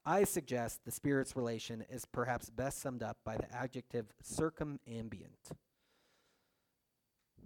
I 0.08 0.22
suggest 0.22 0.84
the 0.84 0.92
Spirit's 0.92 1.34
relation 1.34 1.84
is 1.90 2.04
perhaps 2.04 2.48
best 2.48 2.80
summed 2.80 3.02
up 3.02 3.16
by 3.24 3.36
the 3.36 3.52
adjective 3.52 4.06
circumambient. 4.22 5.50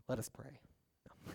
Let 0.06 0.18
us 0.18 0.28
pray. 0.28 0.60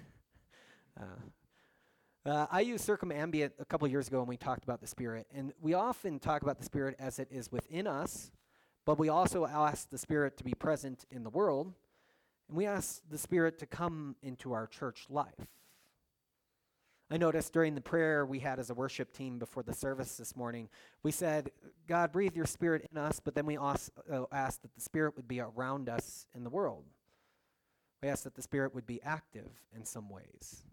uh, 1.02 2.30
uh, 2.30 2.46
I 2.52 2.62
used 2.62 2.88
circumambient 2.88 3.54
a 3.58 3.66
couple 3.66 3.88
years 3.88 4.08
ago 4.08 4.20
when 4.20 4.28
we 4.28 4.38
talked 4.38 4.64
about 4.64 4.82
the 4.82 4.88
Spirit, 4.88 5.26
and 5.34 5.52
we 5.60 5.74
often 5.74 6.20
talk 6.20 6.44
about 6.44 6.60
the 6.60 6.66
Spirit 6.66 6.96
as 7.00 7.18
it 7.18 7.30
is 7.32 7.52
within 7.52 7.88
us, 7.88 8.30
but 8.86 9.00
we 9.00 9.10
also 9.10 9.48
ask 9.48 9.90
the 9.90 9.98
Spirit 9.98 10.38
to 10.38 10.44
be 10.44 10.54
present 10.54 11.06
in 11.10 11.24
the 11.24 11.32
world, 11.32 11.74
and 12.48 12.56
we 12.56 12.68
ask 12.68 13.02
the 13.10 13.18
Spirit 13.18 13.58
to 13.60 13.66
come 13.66 14.16
into 14.22 14.54
our 14.54 14.68
church 14.68 15.08
life. 15.10 15.48
I 17.12 17.18
noticed 17.18 17.54
during 17.54 17.76
the 17.76 17.82
prayer 17.82 18.26
we 18.26 18.40
had 18.40 18.58
as 18.58 18.72
a 18.72 18.74
worship 18.74 19.14
team 19.14 19.38
before 19.38 19.62
the 19.62 19.74
service 19.74 20.18
this 20.18 20.36
morning, 20.36 20.70
we 21.04 21.12
said, 21.12 21.52
God, 21.88 22.12
breathe 22.12 22.36
your 22.36 22.48
spirit 22.48 22.88
in 22.92 22.98
us, 22.98 23.20
but 23.20 23.36
then 23.36 23.46
we 23.46 23.58
also 23.58 23.92
uh, 24.12 24.24
asked 24.32 24.64
that 24.64 24.74
the 24.74 24.82
spirit 24.82 25.16
would 25.16 25.28
be 25.28 25.40
around 25.40 25.88
us 25.88 26.26
in 26.34 26.44
the 26.44 26.50
world. 26.50 26.84
We 28.02 28.10
asked 28.10 28.24
that 28.24 28.36
the 28.36 28.42
spirit 28.42 28.74
would 28.74 28.88
be 28.88 29.02
active 29.04 29.50
in 29.76 29.86
some 29.86 30.10
ways. 30.10 30.64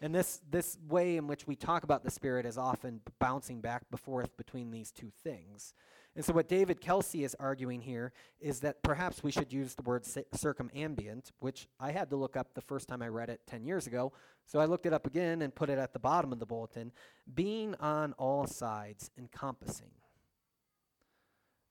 And 0.00 0.14
this, 0.14 0.40
this 0.50 0.78
way 0.88 1.16
in 1.16 1.26
which 1.26 1.46
we 1.46 1.56
talk 1.56 1.84
about 1.84 2.04
the 2.04 2.10
spirit 2.10 2.46
is 2.46 2.58
often 2.58 3.00
bouncing 3.18 3.60
back 3.60 3.82
and 3.90 3.98
forth 3.98 4.36
between 4.36 4.70
these 4.70 4.92
two 4.92 5.10
things. 5.24 5.74
And 6.16 6.24
so, 6.24 6.32
what 6.32 6.48
David 6.48 6.80
Kelsey 6.80 7.22
is 7.22 7.36
arguing 7.38 7.80
here 7.80 8.12
is 8.40 8.60
that 8.60 8.82
perhaps 8.82 9.22
we 9.22 9.30
should 9.30 9.52
use 9.52 9.74
the 9.74 9.82
word 9.82 10.02
circumambient, 10.02 11.30
which 11.38 11.68
I 11.78 11.92
had 11.92 12.10
to 12.10 12.16
look 12.16 12.36
up 12.36 12.54
the 12.54 12.60
first 12.60 12.88
time 12.88 13.02
I 13.02 13.08
read 13.08 13.28
it 13.28 13.40
10 13.46 13.64
years 13.64 13.86
ago. 13.86 14.12
So, 14.44 14.58
I 14.58 14.64
looked 14.64 14.86
it 14.86 14.92
up 14.92 15.06
again 15.06 15.42
and 15.42 15.54
put 15.54 15.70
it 15.70 15.78
at 15.78 15.92
the 15.92 16.00
bottom 16.00 16.32
of 16.32 16.40
the 16.40 16.46
bulletin 16.46 16.92
being 17.32 17.74
on 17.76 18.14
all 18.14 18.46
sides, 18.46 19.10
encompassing. 19.16 19.90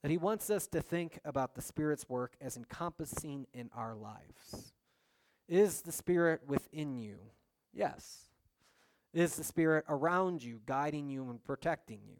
That 0.01 0.11
he 0.11 0.17
wants 0.17 0.49
us 0.49 0.67
to 0.67 0.81
think 0.81 1.19
about 1.25 1.55
the 1.55 1.61
Spirit's 1.61 2.07
work 2.07 2.35
as 2.39 2.55
encompassing 2.55 3.47
in 3.53 3.69
our 3.75 3.95
lives. 3.95 4.71
Is 5.49 5.81
the 5.81 5.91
Spirit 5.91 6.41
within 6.47 6.97
you? 6.97 7.17
Yes. 7.73 8.27
Is 9.13 9.35
the 9.35 9.43
Spirit 9.43 9.85
around 9.89 10.43
you, 10.43 10.61
guiding 10.65 11.09
you 11.09 11.29
and 11.29 11.43
protecting 11.43 12.01
you? 12.07 12.17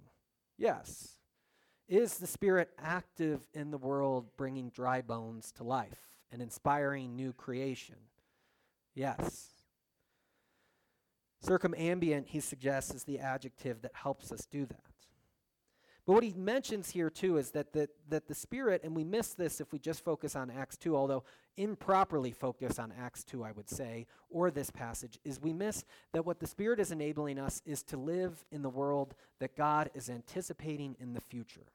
Yes. 0.58 1.17
Is 1.88 2.18
the 2.18 2.28
Spirit 2.28 2.70
active 2.78 3.48
in 3.54 3.72
the 3.72 3.78
world, 3.78 4.26
bringing 4.36 4.70
dry 4.70 5.02
bones 5.02 5.54
to 5.54 5.64
life 5.64 6.02
and 6.32 6.42
inspiring 6.42 7.16
new 7.16 7.32
creation? 7.32 7.96
Yes. 8.94 9.48
Circumambient, 11.46 12.28
he 12.28 12.42
suggests, 12.42 12.94
is 12.94 13.04
the 13.06 13.20
adjective 13.20 13.82
that 13.84 13.92
helps 13.94 14.32
us 14.32 14.46
do 14.46 14.66
that. 14.66 14.82
But 16.06 16.14
what 16.14 16.24
he 16.24 16.34
mentions 16.34 16.90
here 16.90 17.10
too 17.10 17.38
is 17.38 17.52
that 17.52 17.74
the, 17.74 17.90
that 18.10 18.28
the 18.28 18.34
Spirit, 18.34 18.82
and 18.84 18.96
we 18.96 19.04
miss 19.04 19.34
this 19.34 19.60
if 19.60 19.74
we 19.74 19.80
just 19.80 20.04
focus 20.04 20.36
on 20.36 20.50
Acts 20.50 20.78
2, 20.78 20.96
although 20.96 21.26
improperly 21.58 22.32
focus 22.32 22.80
on 22.80 22.94
Acts 22.98 23.26
2, 23.26 23.44
I 23.44 23.52
would 23.52 23.70
say, 23.70 24.08
or 24.30 24.50
this 24.50 24.72
passage, 24.72 25.20
is 25.26 25.42
we 25.42 25.52
miss 25.52 25.84
that 26.14 26.26
what 26.26 26.40
the 26.40 26.48
Spirit 26.48 26.80
is 26.80 26.92
enabling 26.92 27.40
us 27.40 27.62
is 27.66 27.84
to 27.84 27.98
live 27.98 28.46
in 28.52 28.62
the 28.62 28.70
world 28.70 29.16
that 29.40 29.58
God 29.58 29.90
is 29.94 30.10
anticipating 30.10 30.96
in 31.00 31.14
the 31.14 31.22
future. 31.22 31.68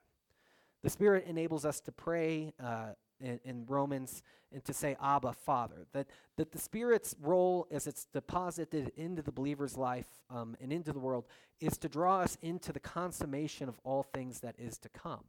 The 0.82 0.90
Spirit 0.90 1.26
enables 1.26 1.64
us 1.64 1.80
to 1.82 1.92
pray 1.92 2.52
uh, 2.62 2.90
in, 3.20 3.38
in, 3.44 3.66
Romans 3.66 4.22
and 4.52 4.64
to 4.64 4.72
say, 4.72 4.96
Abba, 5.00 5.32
Father. 5.32 5.86
That, 5.92 6.08
that 6.36 6.50
the 6.50 6.58
Spirit's 6.58 7.14
role 7.20 7.68
as 7.70 7.86
it's 7.86 8.06
deposited 8.06 8.90
into 8.96 9.22
the 9.22 9.30
believer's 9.30 9.76
life 9.76 10.08
um, 10.28 10.56
and 10.60 10.72
into 10.72 10.92
the 10.92 10.98
world 10.98 11.26
is 11.60 11.78
to 11.78 11.88
draw 11.88 12.20
us 12.20 12.36
into 12.42 12.72
the 12.72 12.80
consummation 12.80 13.68
of 13.68 13.78
all 13.84 14.02
things 14.02 14.40
that 14.40 14.56
is 14.58 14.76
to 14.78 14.88
come. 14.88 15.24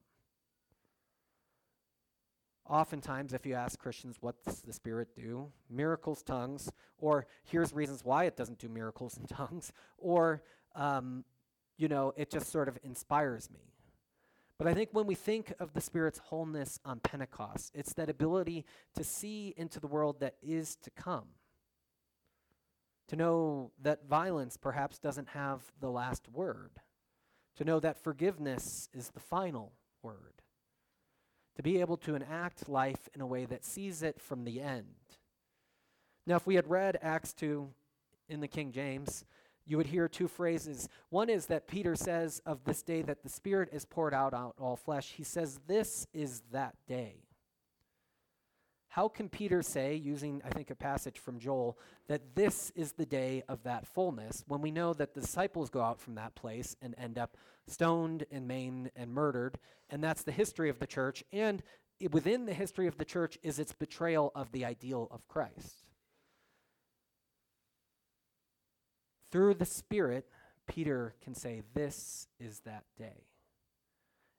Oftentimes, 2.67 3.33
if 3.33 3.45
you 3.45 3.55
ask 3.55 3.77
Christians, 3.77 4.17
what 4.21 4.41
does 4.43 4.61
the 4.61 4.73
Spirit 4.73 5.09
do? 5.15 5.51
Miracles, 5.69 6.23
tongues, 6.23 6.71
or 6.97 7.27
here's 7.43 7.73
reasons 7.73 8.05
why 8.05 8.23
it 8.23 8.37
doesn't 8.37 8.57
do 8.57 8.69
miracles 8.69 9.17
and 9.17 9.27
tongues, 9.37 9.71
or, 9.97 10.41
um, 10.73 11.25
you 11.77 11.89
know, 11.89 12.13
it 12.15 12.31
just 12.31 12.51
sort 12.51 12.69
of 12.69 12.79
inspires 12.83 13.49
me. 13.51 13.72
But 14.63 14.71
I 14.71 14.75
think 14.75 14.91
when 14.93 15.07
we 15.07 15.15
think 15.15 15.51
of 15.59 15.73
the 15.73 15.81
Spirit's 15.81 16.19
wholeness 16.19 16.79
on 16.85 17.01
Pentecost, 17.01 17.73
it's 17.75 17.91
that 17.95 18.09
ability 18.09 18.63
to 18.95 19.03
see 19.03 19.53
into 19.57 19.81
the 19.81 19.87
world 19.87 20.21
that 20.21 20.35
is 20.41 20.77
to 20.83 20.89
come. 20.89 21.25
To 23.09 23.17
know 23.17 23.71
that 23.81 24.07
violence 24.07 24.55
perhaps 24.55 24.99
doesn't 24.99 25.27
have 25.27 25.63
the 25.81 25.89
last 25.89 26.29
word. 26.29 26.79
To 27.57 27.65
know 27.65 27.81
that 27.81 28.01
forgiveness 28.01 28.87
is 28.93 29.09
the 29.09 29.19
final 29.19 29.73
word. 30.01 30.41
To 31.57 31.61
be 31.61 31.81
able 31.81 31.97
to 31.97 32.15
enact 32.15 32.69
life 32.69 33.09
in 33.13 33.19
a 33.19 33.27
way 33.27 33.43
that 33.43 33.65
sees 33.65 34.01
it 34.01 34.21
from 34.21 34.45
the 34.45 34.61
end. 34.61 34.95
Now, 36.25 36.37
if 36.37 36.47
we 36.47 36.55
had 36.55 36.69
read 36.69 36.97
Acts 37.01 37.33
2 37.33 37.67
in 38.29 38.39
the 38.39 38.47
King 38.47 38.71
James, 38.71 39.25
you 39.65 39.77
would 39.77 39.87
hear 39.87 40.07
two 40.07 40.27
phrases. 40.27 40.89
One 41.09 41.29
is 41.29 41.45
that 41.47 41.67
Peter 41.67 41.95
says 41.95 42.41
of 42.45 42.63
this 42.65 42.81
day 42.81 43.01
that 43.03 43.23
the 43.23 43.29
Spirit 43.29 43.69
is 43.71 43.85
poured 43.85 44.13
out 44.13 44.33
on 44.33 44.51
all 44.57 44.75
flesh. 44.75 45.13
He 45.15 45.23
says, 45.23 45.59
This 45.67 46.07
is 46.13 46.41
that 46.51 46.75
day. 46.87 47.23
How 48.89 49.07
can 49.07 49.27
Peter 49.27 49.63
say, 49.63 49.95
using, 49.95 50.39
I 50.45 50.49
think, 50.49 50.69
a 50.69 50.75
passage 50.75 51.17
from 51.17 51.39
Joel, 51.39 51.79
that 52.07 52.35
this 52.35 52.71
is 52.75 52.91
the 52.91 53.07
day 53.07 53.41
of 53.49 53.63
that 53.63 53.87
fullness 53.87 54.43
when 54.47 54.61
we 54.61 54.69
know 54.69 54.93
that 54.93 55.15
the 55.15 55.21
disciples 55.21 55.71
go 55.71 55.81
out 55.81 55.99
from 55.99 56.13
that 56.15 56.35
place 56.35 56.75
and 56.79 56.93
end 56.99 57.17
up 57.17 57.35
stoned 57.65 58.25
and 58.29 58.47
maimed 58.47 58.91
and 58.95 59.11
murdered? 59.11 59.57
And 59.89 60.03
that's 60.03 60.21
the 60.21 60.31
history 60.31 60.69
of 60.69 60.77
the 60.77 60.85
church. 60.85 61.23
And 61.31 61.63
within 62.11 62.45
the 62.45 62.53
history 62.53 62.85
of 62.85 62.97
the 62.97 63.05
church 63.05 63.39
is 63.41 63.57
its 63.57 63.73
betrayal 63.73 64.31
of 64.35 64.51
the 64.51 64.65
ideal 64.65 65.07
of 65.09 65.27
Christ. 65.27 65.82
Through 69.33 69.55
the 69.55 69.65
Spirit, 69.65 70.27
Peter 70.67 71.15
can 71.23 71.33
say, 71.33 71.63
This 71.73 72.27
is 72.39 72.59
that 72.65 72.83
day. 72.99 73.25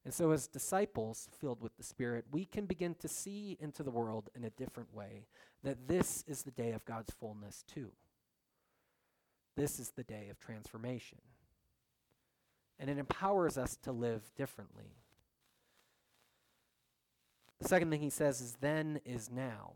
And 0.05 0.14
so, 0.14 0.30
as 0.30 0.47
disciples 0.47 1.28
filled 1.40 1.61
with 1.61 1.76
the 1.76 1.82
Spirit, 1.82 2.26
we 2.30 2.45
can 2.45 2.66
begin 2.66 2.95
to 3.01 3.09
see 3.09 3.59
into 3.59 3.82
the 3.82 3.90
world 3.90 4.30
in 4.36 4.45
a 4.45 4.51
different 4.51 4.95
way 4.95 5.26
that 5.64 5.88
this 5.88 6.22
is 6.28 6.45
the 6.45 6.53
day 6.53 6.70
of 6.70 6.84
God's 6.84 7.12
fullness, 7.12 7.64
too. 7.66 7.90
This 9.57 9.80
is 9.80 9.90
the 9.90 10.05
day 10.05 10.28
of 10.30 10.38
transformation. 10.38 11.18
And 12.78 12.88
it 12.88 12.97
empowers 12.97 13.59
us 13.59 13.76
to 13.82 13.90
live 13.90 14.30
differently. 14.36 14.95
The 17.61 17.66
second 17.66 17.90
thing 17.90 18.01
he 18.01 18.11
says 18.11 18.40
is, 18.40 18.59
then 18.61 19.01
is 19.05 19.28
now. 19.28 19.72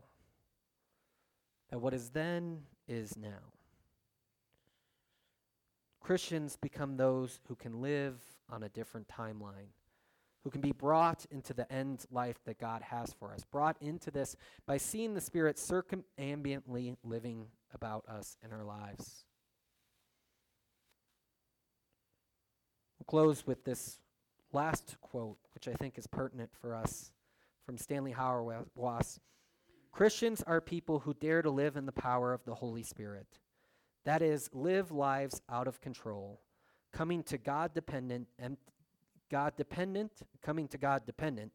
That 1.71 1.79
what 1.79 1.93
is 1.93 2.11
then 2.11 2.61
is 2.87 3.17
now. 3.17 3.58
Christians 6.09 6.55
become 6.55 6.97
those 6.97 7.39
who 7.47 7.53
can 7.53 7.83
live 7.83 8.15
on 8.49 8.63
a 8.63 8.69
different 8.69 9.07
timeline, 9.07 9.69
who 10.43 10.49
can 10.49 10.59
be 10.59 10.71
brought 10.71 11.27
into 11.29 11.53
the 11.53 11.71
end 11.71 12.03
life 12.09 12.39
that 12.45 12.57
God 12.57 12.81
has 12.81 13.13
for 13.13 13.31
us, 13.31 13.43
brought 13.51 13.77
into 13.79 14.09
this 14.09 14.35
by 14.65 14.77
seeing 14.77 15.13
the 15.13 15.21
Spirit 15.21 15.57
circumambiently 15.57 16.95
living 17.03 17.45
about 17.75 18.07
us 18.07 18.37
in 18.43 18.51
our 18.51 18.63
lives. 18.63 19.23
We'll 22.97 23.05
close 23.05 23.45
with 23.45 23.63
this 23.63 23.99
last 24.51 24.97
quote, 25.01 25.37
which 25.53 25.67
I 25.67 25.73
think 25.73 25.99
is 25.99 26.07
pertinent 26.07 26.49
for 26.59 26.73
us 26.73 27.11
from 27.67 27.77
Stanley 27.77 28.13
Hauerwas 28.13 29.19
Christians 29.91 30.41
are 30.47 30.59
people 30.59 31.01
who 31.01 31.13
dare 31.13 31.43
to 31.43 31.51
live 31.51 31.77
in 31.77 31.85
the 31.85 31.91
power 31.91 32.33
of 32.33 32.43
the 32.45 32.55
Holy 32.55 32.81
Spirit. 32.81 33.27
That 34.09 34.23
is, 34.23 34.49
live 34.53 34.89
lives 34.89 35.39
out 35.51 35.67
of 35.67 35.81
control, 35.81 36.41
coming 36.91 37.21
to 37.25 37.37
God 37.37 37.75
dependent, 37.75 38.27
God 39.29 39.53
dependent, 39.55 40.23
coming 40.41 40.67
to 40.69 40.79
God 40.79 41.05
dependent, 41.05 41.51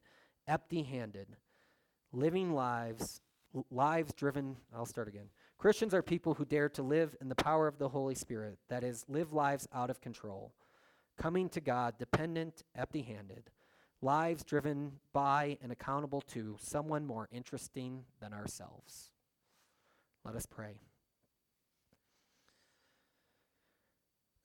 empty 0.46 0.84
handed, 0.84 1.26
living 2.12 2.54
lives, 2.54 3.20
lives 3.72 4.12
driven. 4.12 4.54
I'll 4.72 4.86
start 4.86 5.08
again. 5.08 5.30
Christians 5.58 5.94
are 5.94 6.02
people 6.02 6.34
who 6.34 6.44
dare 6.44 6.68
to 6.68 6.82
live 6.84 7.16
in 7.20 7.28
the 7.28 7.34
power 7.34 7.66
of 7.66 7.78
the 7.78 7.88
Holy 7.88 8.14
Spirit, 8.14 8.56
that 8.68 8.84
is, 8.84 9.04
live 9.08 9.32
lives 9.32 9.66
out 9.74 9.90
of 9.90 10.00
control, 10.00 10.52
coming 11.18 11.48
to 11.48 11.60
God 11.60 11.98
dependent, 11.98 12.62
empty 12.76 13.02
handed, 13.02 13.50
lives 14.00 14.44
driven 14.44 14.92
by 15.12 15.58
and 15.60 15.72
accountable 15.72 16.20
to 16.20 16.56
someone 16.60 17.04
more 17.04 17.28
interesting 17.32 18.04
than 18.20 18.32
ourselves. 18.32 19.10
Let 20.24 20.36
us 20.36 20.46
pray. 20.46 20.76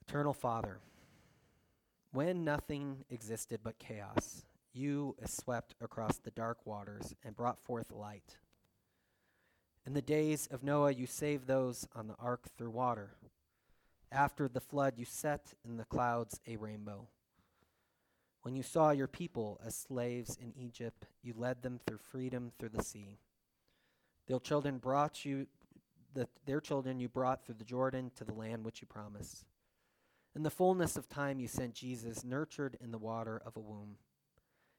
Eternal 0.09 0.33
Father, 0.33 0.79
when 2.13 2.43
nothing 2.43 3.05
existed 3.11 3.59
but 3.63 3.77
chaos, 3.77 4.43
you 4.73 5.15
swept 5.27 5.75
across 5.81 6.17
the 6.17 6.31
dark 6.31 6.57
waters 6.65 7.13
and 7.23 7.35
brought 7.35 7.63
forth 7.63 7.91
light. 7.91 8.37
In 9.85 9.93
the 9.93 10.01
days 10.01 10.47
of 10.49 10.63
Noah, 10.63 10.93
you 10.93 11.05
saved 11.05 11.45
those 11.45 11.87
on 11.95 12.07
the 12.07 12.15
ark 12.17 12.47
through 12.57 12.71
water. 12.71 13.17
After 14.11 14.47
the 14.47 14.59
flood, 14.59 14.95
you 14.97 15.05
set 15.05 15.53
in 15.63 15.77
the 15.77 15.85
clouds 15.85 16.39
a 16.47 16.57
rainbow. 16.57 17.07
When 18.41 18.55
you 18.55 18.63
saw 18.63 18.89
your 18.89 19.07
people 19.07 19.61
as 19.63 19.75
slaves 19.75 20.39
in 20.41 20.53
Egypt, 20.57 21.05
you 21.21 21.35
led 21.37 21.61
them 21.61 21.79
through 21.85 21.99
freedom 21.99 22.51
through 22.57 22.69
the 22.69 22.83
sea. 22.83 23.19
Their 24.25 24.39
children 24.39 24.79
brought 24.79 25.23
you 25.23 25.45
the, 26.15 26.27
their 26.47 26.61
children 26.61 26.99
you 26.99 27.09
brought 27.09 27.45
through 27.45 27.57
the 27.59 27.63
Jordan 27.63 28.09
to 28.15 28.23
the 28.23 28.33
land 28.33 28.65
which 28.65 28.81
you 28.81 28.87
promised. 28.87 29.45
In 30.39 30.43
the 30.43 30.49
fullness 30.49 30.95
of 30.95 31.09
time 31.09 31.41
you 31.41 31.49
sent 31.49 31.73
Jesus, 31.73 32.23
nurtured 32.23 32.77
in 32.79 32.91
the 32.91 32.97
water 32.97 33.41
of 33.45 33.57
a 33.57 33.59
womb. 33.59 33.97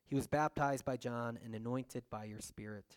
He 0.06 0.14
was 0.14 0.26
baptized 0.26 0.86
by 0.86 0.96
John 0.96 1.38
and 1.44 1.54
anointed 1.54 2.04
by 2.10 2.24
your 2.24 2.40
Spirit. 2.40 2.96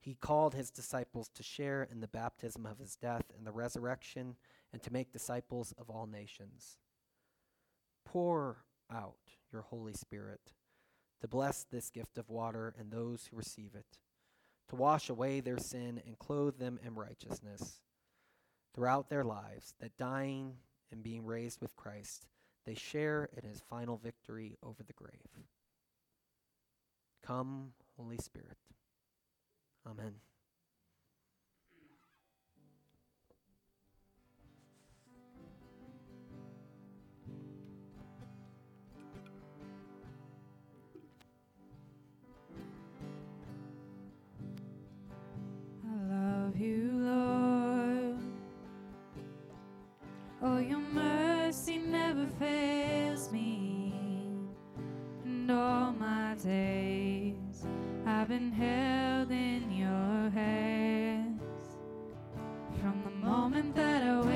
He 0.00 0.16
called 0.16 0.56
his 0.56 0.72
disciples 0.72 1.30
to 1.36 1.44
share 1.44 1.84
in 1.84 2.00
the 2.00 2.08
baptism 2.08 2.66
of 2.66 2.80
his 2.80 2.96
death 2.96 3.30
and 3.38 3.46
the 3.46 3.52
resurrection 3.52 4.34
and 4.72 4.82
to 4.82 4.92
make 4.92 5.12
disciples 5.12 5.72
of 5.78 5.88
all 5.88 6.08
nations. 6.08 6.78
Pour 8.04 8.64
out 8.92 9.14
your 9.52 9.62
Holy 9.62 9.92
Spirit 9.92 10.52
to 11.20 11.28
bless 11.28 11.62
this 11.62 11.90
gift 11.90 12.18
of 12.18 12.28
water 12.28 12.74
and 12.76 12.90
those 12.90 13.28
who 13.30 13.36
receive 13.36 13.76
it, 13.76 14.00
to 14.68 14.74
wash 14.74 15.08
away 15.08 15.38
their 15.38 15.58
sin 15.58 16.02
and 16.08 16.18
clothe 16.18 16.58
them 16.58 16.80
in 16.84 16.96
righteousness 16.96 17.82
throughout 18.74 19.08
their 19.08 19.22
lives, 19.22 19.74
that 19.78 19.96
dying 19.96 20.54
and 20.90 21.02
being 21.02 21.24
raised 21.24 21.60
with 21.60 21.76
Christ, 21.76 22.26
they 22.64 22.74
share 22.74 23.28
in 23.36 23.48
his 23.48 23.60
final 23.68 23.96
victory 23.96 24.56
over 24.62 24.82
the 24.82 24.92
grave. 24.92 25.12
Come, 27.24 27.72
Holy 27.96 28.18
Spirit. 28.18 28.58
Amen. 29.86 30.14
Days 56.46 57.66
I've 58.06 58.28
been 58.28 58.52
held 58.52 59.32
in 59.32 59.72
your 59.72 60.30
hands. 60.30 61.42
From 62.80 63.02
the 63.02 63.10
moment 63.10 63.74
that 63.74 64.04
I 64.04 64.35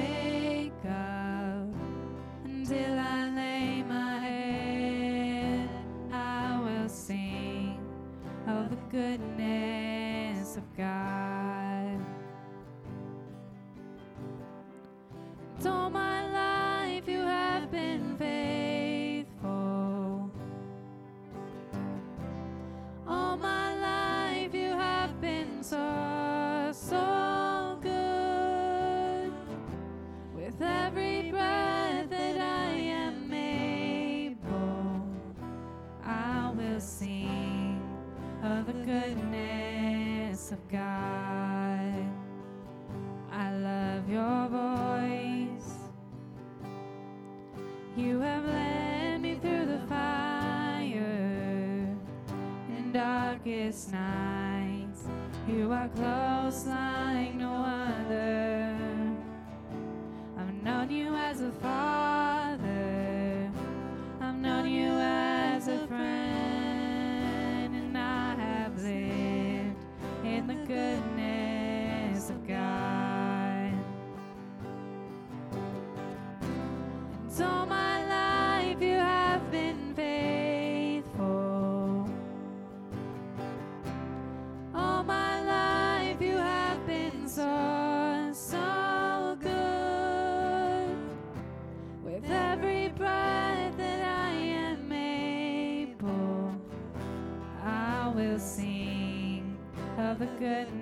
You 55.47 55.71
are 55.71 55.89
close 55.95 56.67
of 100.43 100.80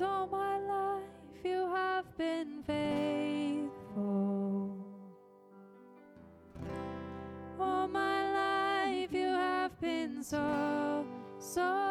All 0.00 0.28
my 0.28 0.58
life 0.58 1.44
you 1.44 1.66
have 1.74 2.04
been 2.16 2.62
faithful. 2.64 3.66
All 7.58 7.88
my 7.88 8.32
life 8.32 9.12
you 9.12 9.26
have 9.26 9.80
been 9.80 10.22
so, 10.22 11.04
so 11.40 11.87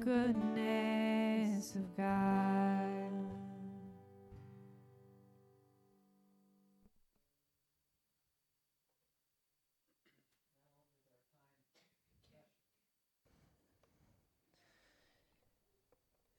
goodness 0.00 1.74
of 1.74 1.96
God. 1.96 2.84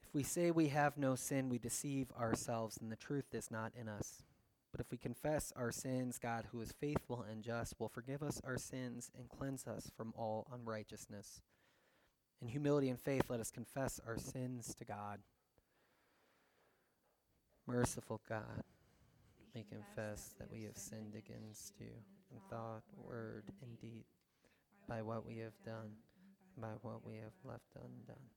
If 0.03 0.13
we 0.13 0.23
say 0.23 0.51
we 0.51 0.67
have 0.69 0.97
no 0.97 1.15
sin, 1.15 1.49
we 1.49 1.57
deceive 1.57 2.11
ourselves, 2.19 2.77
and 2.77 2.91
the 2.91 2.95
truth 2.95 3.33
is 3.33 3.51
not 3.51 3.71
in 3.79 3.87
us. 3.89 4.23
But 4.71 4.81
if 4.81 4.91
we 4.91 4.97
confess 4.97 5.53
our 5.55 5.71
sins, 5.71 6.19
God, 6.19 6.47
who 6.51 6.59
is 6.59 6.73
faithful 6.73 7.25
and 7.29 7.41
just, 7.41 7.79
will 7.79 7.87
forgive 7.87 8.21
us 8.21 8.41
our 8.45 8.57
sins 8.57 9.09
and 9.17 9.29
cleanse 9.29 9.65
us 9.67 9.89
from 9.95 10.13
all 10.17 10.47
unrighteousness. 10.53 11.41
In 12.41 12.47
humility 12.47 12.89
and 12.89 12.99
faith, 12.99 13.23
let 13.29 13.39
us 13.39 13.51
confess 13.51 13.99
our 14.05 14.17
sins 14.17 14.75
to 14.75 14.85
God. 14.85 15.19
Merciful 17.67 18.21
God, 18.29 18.63
we 19.55 19.63
confess 19.63 20.35
that 20.37 20.51
we 20.51 20.63
have 20.63 20.77
sinned 20.77 21.15
against 21.15 21.73
you 21.79 21.91
in 22.31 22.39
thought, 22.49 22.83
word, 22.97 23.45
and 23.61 23.79
deed, 23.79 24.03
by 24.87 25.01
what 25.01 25.25
we 25.25 25.37
have 25.37 25.57
done, 25.65 25.91
by 26.57 26.73
what 26.81 27.05
we 27.05 27.15
have 27.15 27.33
left 27.43 27.75
undone. 27.75 28.29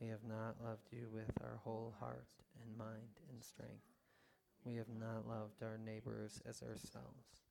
We 0.00 0.08
have 0.08 0.24
not 0.26 0.56
loved 0.64 0.88
you 0.90 1.08
with 1.12 1.30
our 1.42 1.60
whole 1.62 1.94
heart 2.00 2.28
and 2.62 2.78
mind 2.78 3.20
and 3.30 3.44
strength. 3.44 3.84
We 4.64 4.76
have 4.76 4.88
not 4.88 5.28
loved 5.28 5.62
our 5.62 5.78
neighbors 5.78 6.40
as 6.48 6.62
ourselves. 6.62 7.44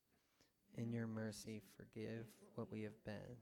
In 0.77 0.91
your 0.91 1.07
mercy, 1.07 1.61
forgive 1.77 2.25
what 2.55 2.71
we 2.71 2.81
have 2.83 3.03
been. 3.05 3.37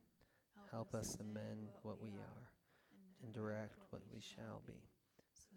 Help 0.71 0.93
us 0.93 1.17
amend 1.19 1.69
what 1.83 2.01
we 2.01 2.11
are 2.11 2.51
and 3.23 3.33
direct 3.33 3.77
what 3.89 4.01
we 4.13 4.19
shall 4.19 4.61
be, 4.67 4.81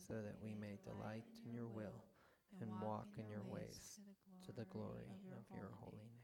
so 0.06 0.14
that 0.14 0.36
we 0.42 0.54
may 0.54 0.78
delight 0.84 1.24
in 1.44 1.52
your 1.52 1.66
will 1.66 2.04
and 2.60 2.70
walk 2.82 3.08
in 3.18 3.28
your 3.28 3.42
ways 3.48 4.00
to 4.46 4.52
the 4.52 4.64
glory 4.66 5.12
of 5.32 5.44
your 5.56 5.68
holy 5.80 5.98
name. 5.98 6.20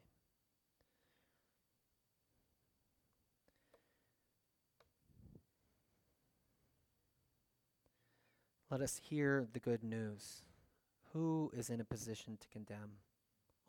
Let 8.70 8.81
us 8.81 9.01
hear 9.09 9.47
the 9.53 9.61
good 9.61 9.85
news. 9.85 10.43
Who 11.12 11.53
is 11.55 11.70
in 11.70 11.81
a 11.81 11.85
position 11.85 12.37
to 12.41 12.49
condemn? 12.49 12.99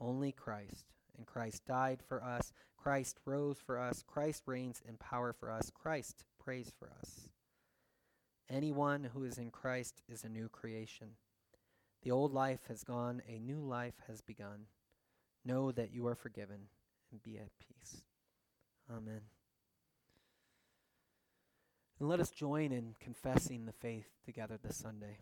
Only 0.02 0.32
Christ. 0.32 0.97
And 1.18 1.26
Christ 1.26 1.66
died 1.66 2.02
for 2.08 2.24
us. 2.24 2.52
Christ 2.78 3.18
rose 3.26 3.58
for 3.60 3.80
us. 3.80 4.04
Christ 4.06 4.44
reigns 4.46 4.82
in 4.88 4.98
power 4.98 5.34
for 5.34 5.52
us. 5.52 5.72
Christ 5.74 6.24
prays 6.44 6.72
for 6.78 6.90
us. 7.00 7.30
Anyone 8.50 9.10
who 9.14 9.24
is 9.24 9.38
in 9.38 9.52
Christ 9.52 10.02
is 10.08 10.24
a 10.24 10.30
new 10.30 10.48
creation. 10.48 11.10
The 12.04 12.12
old 12.12 12.34
life 12.34 12.62
has 12.70 12.84
gone, 12.84 13.22
a 13.28 13.40
new 13.40 13.60
life 13.60 13.96
has 14.08 14.22
begun. 14.22 14.68
Know 15.44 15.72
that 15.72 15.92
you 15.92 16.08
are 16.08 16.16
forgiven 16.16 16.70
and 17.12 17.22
be 17.24 17.38
at 17.38 17.50
peace. 17.60 18.04
Amen. 18.90 19.22
And 22.00 22.08
let 22.08 22.20
us 22.20 22.30
join 22.30 22.72
in 22.72 22.96
confessing 23.02 23.66
the 23.66 23.74
faith 23.74 24.08
together 24.24 24.58
this 24.64 24.78
Sunday. 24.78 25.18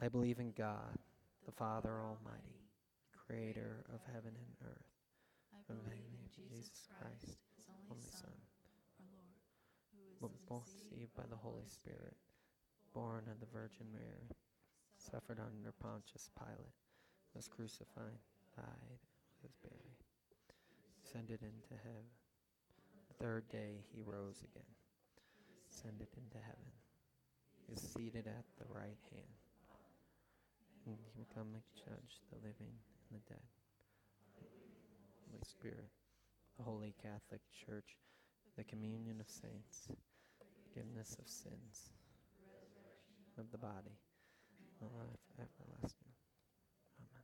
I 0.00 0.08
believe 0.08 0.38
in 0.38 0.52
God, 0.52 0.98
the 1.44 1.52
Father 1.52 2.00
Almighty, 2.00 2.59
creator 3.30 3.86
of 3.94 4.02
heaven 4.10 4.34
and 4.34 4.54
earth. 4.66 4.90
I 5.54 5.62
believe 5.70 6.10
in 6.18 6.26
Jesus 6.34 6.90
Christ, 6.90 7.38
his 7.54 7.70
only 7.86 8.02
Son, 8.02 8.34
our 8.98 9.06
Lord, 10.18 10.34
was 10.50 10.66
conceived 10.74 11.14
by 11.14 11.30
the 11.30 11.38
Holy 11.38 11.70
Spirit, 11.70 12.18
born 12.90 13.30
of 13.30 13.38
the 13.38 13.46
Virgin 13.54 13.86
Mary, 13.94 14.34
suffered 14.98 15.38
under 15.38 15.70
Pontius 15.78 16.26
Pilate, 16.34 16.74
was 17.30 17.46
crucified, 17.46 18.18
died, 18.58 18.98
was 19.46 19.54
buried, 19.62 20.02
descended 20.98 21.38
into 21.46 21.78
heaven. 21.86 22.10
The 23.14 23.22
third 23.22 23.46
day 23.46 23.86
he 23.94 24.02
rose 24.02 24.42
again, 24.42 24.74
ascended 25.70 26.10
into 26.18 26.42
heaven, 26.42 26.74
is 27.70 27.78
seated 27.78 28.26
at 28.26 28.46
the 28.58 28.66
right 28.74 28.98
hand, 29.14 29.38
and 30.90 30.98
he 30.98 31.14
will 31.14 31.30
come 31.30 31.54
to 31.54 31.62
judge 31.78 32.18
the 32.26 32.42
living 32.42 32.74
and 33.10 33.20
the 33.20 33.34
dead. 33.34 33.42
Holy 35.30 35.42
Spirit, 35.44 35.88
the 36.56 36.64
Holy 36.64 36.94
Catholic 37.02 37.40
Church, 37.66 37.96
the 38.56 38.64
communion 38.64 39.20
of 39.20 39.28
saints, 39.28 39.88
forgiveness 40.62 41.16
of 41.18 41.28
sins, 41.28 41.92
of 43.38 43.50
the 43.52 43.58
body, 43.58 43.98
the 44.80 44.86
life 44.86 45.20
everlasting. 45.38 46.12
Amen. 46.98 47.22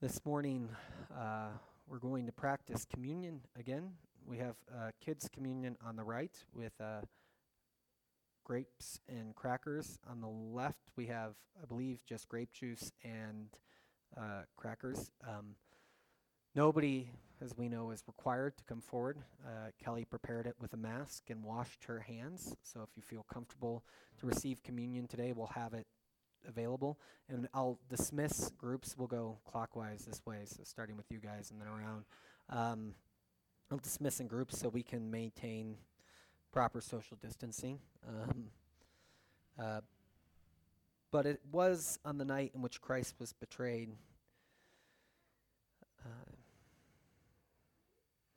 This 0.00 0.24
morning, 0.24 0.68
uh, 1.16 1.48
we're 1.86 1.98
going 1.98 2.26
to 2.26 2.32
practice 2.32 2.84
communion 2.84 3.40
again. 3.58 3.90
We 4.26 4.38
have 4.38 4.56
uh, 4.72 4.90
kids' 5.04 5.28
communion 5.32 5.76
on 5.86 5.96
the 5.96 6.04
right 6.04 6.34
with 6.54 6.72
uh, 6.80 7.02
grapes 8.44 9.00
and 9.08 9.34
crackers. 9.34 9.98
On 10.08 10.20
the 10.20 10.28
left, 10.28 10.90
we 10.96 11.06
have, 11.06 11.34
I 11.60 11.66
believe, 11.66 12.04
just 12.06 12.28
grape 12.28 12.52
juice 12.52 12.92
and 13.02 13.48
uh, 14.16 14.42
crackers. 14.56 15.10
Um, 15.26 15.56
nobody, 16.54 17.10
as 17.42 17.56
we 17.56 17.68
know, 17.68 17.90
is 17.90 18.04
required 18.06 18.56
to 18.58 18.64
come 18.64 18.80
forward. 18.80 19.18
Uh, 19.44 19.70
Kelly 19.82 20.04
prepared 20.04 20.46
it 20.46 20.54
with 20.60 20.72
a 20.74 20.76
mask 20.76 21.30
and 21.30 21.42
washed 21.42 21.84
her 21.84 22.00
hands. 22.00 22.54
So 22.62 22.82
if 22.82 22.90
you 22.96 23.02
feel 23.02 23.24
comfortable 23.32 23.82
to 24.20 24.26
receive 24.26 24.62
communion 24.62 25.08
today, 25.08 25.32
we'll 25.32 25.46
have 25.48 25.74
it 25.74 25.86
available. 26.46 26.98
And 27.28 27.48
I'll 27.54 27.80
dismiss 27.88 28.50
groups. 28.58 28.94
We'll 28.96 29.08
go 29.08 29.38
clockwise 29.50 30.04
this 30.04 30.20
way, 30.26 30.42
so 30.44 30.60
starting 30.64 30.96
with 30.96 31.06
you 31.10 31.18
guys 31.18 31.50
and 31.50 31.60
then 31.60 31.68
around. 31.68 32.04
Um, 32.50 32.94
I'll 33.70 33.78
dismiss 33.78 34.20
in 34.20 34.26
groups 34.26 34.58
so 34.58 34.68
we 34.68 34.82
can 34.82 35.10
maintain 35.10 35.76
proper 36.54 36.80
social 36.80 37.16
distancing. 37.20 37.80
Um, 38.08 38.44
uh, 39.58 39.80
but 41.10 41.26
it 41.26 41.40
was 41.50 41.98
on 42.04 42.16
the 42.16 42.24
night 42.24 42.52
in 42.54 42.62
which 42.62 42.80
Christ 42.80 43.16
was 43.18 43.32
betrayed. 43.32 43.90
Uh, 46.00 46.30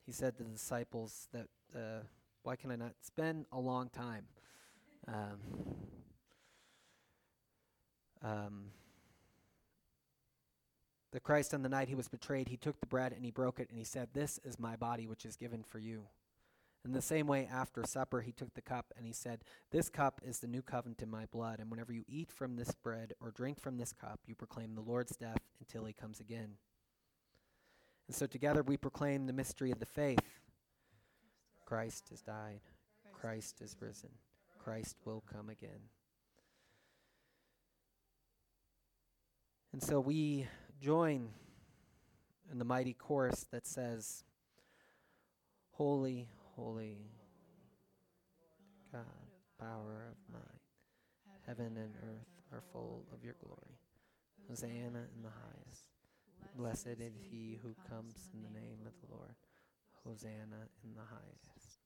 he 0.04 0.10
said 0.10 0.36
to 0.36 0.42
the 0.42 0.50
disciples 0.50 1.28
that, 1.32 1.46
uh, 1.76 2.00
why 2.42 2.56
can 2.56 2.72
I 2.72 2.76
not 2.76 2.94
spend 3.02 3.46
a 3.52 3.60
long 3.60 3.88
time? 3.88 4.24
Um, 5.06 5.38
um, 8.24 8.64
the 11.12 11.20
Christ 11.20 11.54
on 11.54 11.62
the 11.62 11.68
night 11.68 11.86
he 11.86 11.94
was 11.94 12.08
betrayed, 12.08 12.48
he 12.48 12.56
took 12.56 12.80
the 12.80 12.86
bread 12.86 13.12
and 13.12 13.24
he 13.24 13.30
broke 13.30 13.60
it 13.60 13.68
and 13.70 13.78
he 13.78 13.84
said, 13.84 14.08
This 14.12 14.40
is 14.44 14.58
my 14.58 14.74
body 14.74 15.06
which 15.06 15.24
is 15.24 15.36
given 15.36 15.62
for 15.62 15.78
you. 15.78 16.02
In 16.84 16.92
the 16.92 17.02
same 17.02 17.26
way, 17.26 17.48
after 17.52 17.84
supper, 17.84 18.20
he 18.20 18.32
took 18.32 18.54
the 18.54 18.62
cup 18.62 18.92
and 18.96 19.04
he 19.04 19.12
said, 19.12 19.40
This 19.70 19.88
cup 19.88 20.20
is 20.24 20.38
the 20.38 20.46
new 20.46 20.62
covenant 20.62 21.02
in 21.02 21.10
my 21.10 21.26
blood, 21.26 21.58
and 21.58 21.70
whenever 21.70 21.92
you 21.92 22.04
eat 22.08 22.30
from 22.30 22.56
this 22.56 22.72
bread 22.74 23.12
or 23.20 23.30
drink 23.30 23.60
from 23.60 23.76
this 23.76 23.92
cup, 23.92 24.20
you 24.26 24.34
proclaim 24.34 24.74
the 24.74 24.80
Lord's 24.80 25.16
death 25.16 25.42
until 25.60 25.84
he 25.84 25.92
comes 25.92 26.20
again. 26.20 26.52
And 28.06 28.16
so 28.16 28.26
together 28.26 28.62
we 28.62 28.76
proclaim 28.76 29.26
the 29.26 29.32
mystery 29.32 29.70
of 29.70 29.80
the 29.80 29.86
faith. 29.86 30.40
Christ 31.66 32.08
has 32.10 32.22
died, 32.22 32.60
Christ 33.12 33.60
is 33.60 33.76
risen, 33.80 34.10
Christ 34.58 34.96
will 35.04 35.22
come 35.30 35.50
again. 35.50 35.90
And 39.72 39.82
so 39.82 40.00
we 40.00 40.46
join 40.80 41.28
in 42.50 42.58
the 42.58 42.64
mighty 42.64 42.94
chorus 42.94 43.46
that 43.52 43.66
says, 43.66 44.24
Holy, 45.72 46.28
holy, 46.58 46.98
God, 48.92 49.04
power 49.60 50.10
of 50.10 50.32
might, 50.32 50.62
heaven 51.46 51.76
and 51.76 51.94
earth 52.02 52.42
are 52.52 52.62
full 52.72 53.04
of 53.12 53.22
your 53.22 53.34
glory. 53.44 53.78
Hosanna 54.48 55.04
in 55.14 55.22
the 55.22 55.28
highest. 55.28 55.84
Blessed 56.56 57.00
is 57.00 57.14
he 57.30 57.58
who 57.62 57.74
comes 57.88 58.30
in 58.32 58.42
the 58.42 58.58
name 58.58 58.78
of 58.86 58.92
the 59.00 59.14
Lord. 59.14 59.34
Hosanna 60.04 60.68
in 60.82 60.94
the 60.94 61.00
highest. 61.00 61.78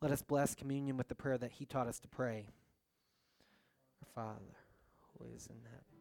Let 0.00 0.12
us 0.12 0.22
bless 0.22 0.54
communion 0.54 0.96
with 0.96 1.08
the 1.08 1.14
prayer 1.14 1.38
that 1.38 1.52
he 1.52 1.64
taught 1.64 1.88
us 1.88 1.98
to 2.00 2.08
pray. 2.08 2.48
Our 4.02 4.08
Father, 4.14 4.56
who 5.18 5.24
is 5.34 5.46
in 5.46 5.56
heaven. 5.64 5.93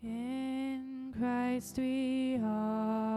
In 0.00 1.12
Christ 1.18 1.78
we 1.78 2.36
offer 2.36 3.07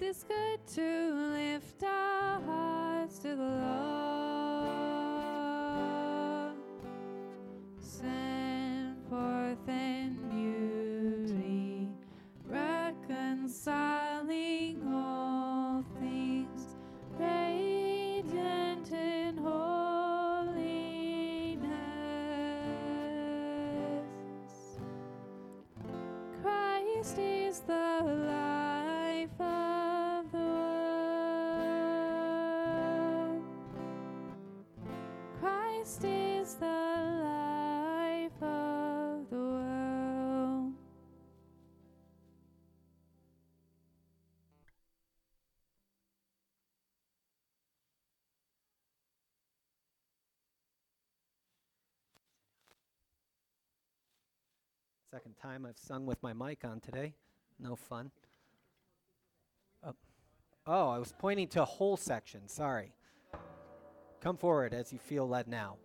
It 0.00 0.06
is 0.06 0.24
good 0.26 0.66
to 0.76 0.89
Christ 35.90 36.04
is 36.04 36.54
the 36.54 36.66
life 36.66 38.42
of 38.42 39.28
the 39.28 39.36
world. 39.36 40.72
Second 55.10 55.34
time 55.42 55.66
I've 55.66 55.76
sung 55.76 56.06
with 56.06 56.22
my 56.22 56.32
mic 56.32 56.64
on 56.64 56.78
today. 56.78 57.14
No 57.58 57.74
fun. 57.74 58.12
Oh, 59.82 59.94
oh 60.68 60.88
I 60.90 60.98
was 60.98 61.12
pointing 61.18 61.48
to 61.48 61.62
a 61.62 61.64
whole 61.64 61.96
section. 61.96 62.46
Sorry. 62.46 62.92
Come 64.20 64.36
forward 64.36 64.74
as 64.74 64.92
you 64.92 64.98
feel 64.98 65.26
led 65.26 65.48
now. 65.48 65.76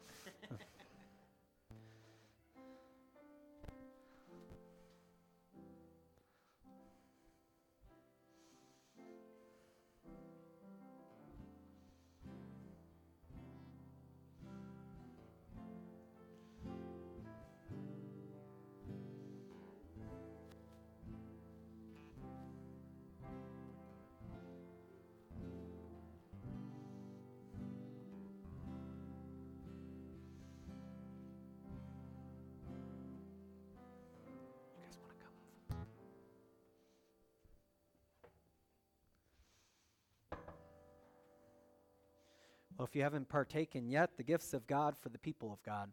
Well, 42.78 42.86
if 42.86 42.95
you 42.95 43.03
haven't 43.03 43.30
partaken 43.30 43.89
yet, 43.89 44.17
the 44.17 44.23
gifts 44.23 44.53
of 44.53 44.67
God 44.67 44.97
for 44.97 45.09
the 45.09 45.17
people 45.17 45.53
of 45.53 45.63
God. 45.63 45.89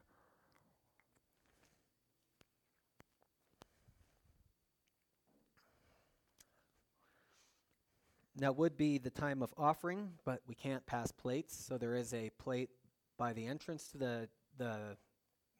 Now 8.36 8.50
would 8.50 8.76
be 8.76 8.98
the 8.98 9.10
time 9.10 9.42
of 9.42 9.54
offering, 9.56 10.10
but 10.24 10.40
we 10.48 10.56
can't 10.56 10.84
pass 10.86 11.12
plates, 11.12 11.56
so 11.56 11.78
there 11.78 11.94
is 11.94 12.12
a 12.12 12.30
plate 12.38 12.70
by 13.16 13.32
the 13.32 13.46
entrance 13.46 13.86
to 13.88 13.98
the 13.98 14.28
the 14.58 14.96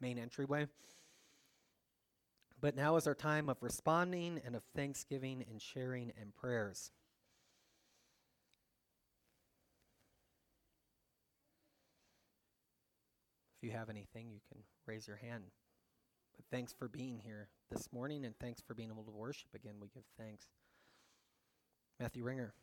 main 0.01 0.19
entryway. 0.19 0.67
But 2.61 2.75
now 2.75 2.97
is 2.97 3.07
our 3.07 3.15
time 3.15 3.49
of 3.49 3.63
responding 3.63 4.41
and 4.45 4.57
of 4.57 4.63
thanksgiving 4.75 5.45
and 5.49 5.61
sharing 5.61 6.13
and 6.21 6.35
prayers. 6.35 6.91
If 13.63 13.69
you 13.69 13.79
have 13.79 13.89
anything, 13.89 14.29
you 14.33 14.41
can 14.51 14.61
raise 14.87 15.07
your 15.07 15.19
hand. 15.19 15.45
But 16.35 16.45
thanks 16.51 16.73
for 16.73 16.89
being 16.89 17.21
here 17.25 17.49
this 17.71 17.93
morning 17.93 18.25
and 18.25 18.37
thanks 18.41 18.61
for 18.61 18.75
being 18.75 18.91
able 18.91 19.05
to 19.05 19.13
worship 19.13 19.55
again. 19.55 19.75
We 19.81 19.87
give 19.95 20.03
thanks. 20.19 20.47
Matthew 22.01 22.25
Ringer. 22.25 22.55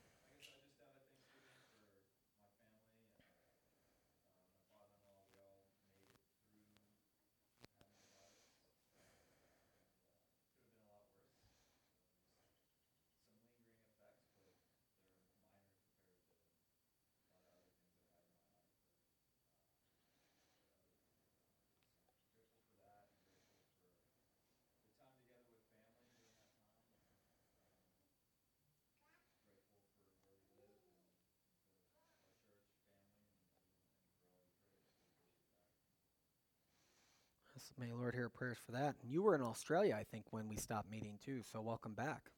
May 37.78 37.88
may 37.88 37.94
Lord 37.94 38.16
hear 38.16 38.30
prayers 38.30 38.58
for 38.66 38.72
that. 38.74 38.96
And 39.02 39.12
you 39.12 39.22
were 39.22 39.36
in 39.36 39.42
Australia, 39.42 39.96
I 40.00 40.04
think, 40.04 40.26
when 40.32 40.48
we 40.48 40.58
stopped 40.58 40.90
meeting 40.90 41.18
too, 41.24 41.42
so 41.44 41.62
welcome 41.62 41.94
back. 41.94 42.32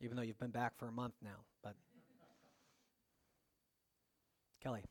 Even 0.00 0.16
though 0.16 0.22
you've 0.22 0.38
been 0.38 0.50
back 0.50 0.78
for 0.78 0.88
a 0.88 0.92
month 0.92 1.14
now, 1.22 1.44
but 1.62 1.74
Kelly. 4.62 4.84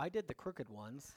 I 0.00 0.08
did 0.08 0.28
the 0.28 0.34
crooked 0.34 0.68
ones. 0.68 1.16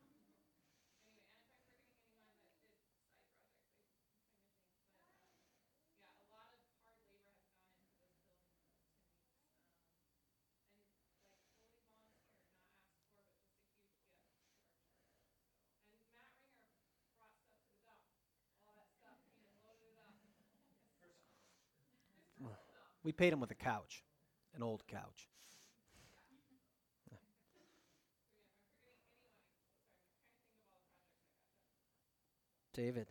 We 23.11 23.13
paid 23.13 23.33
him 23.33 23.41
with 23.41 23.51
a 23.51 23.55
couch, 23.55 24.05
an 24.55 24.63
old 24.63 24.87
couch. 24.87 25.27
David. 32.73 33.07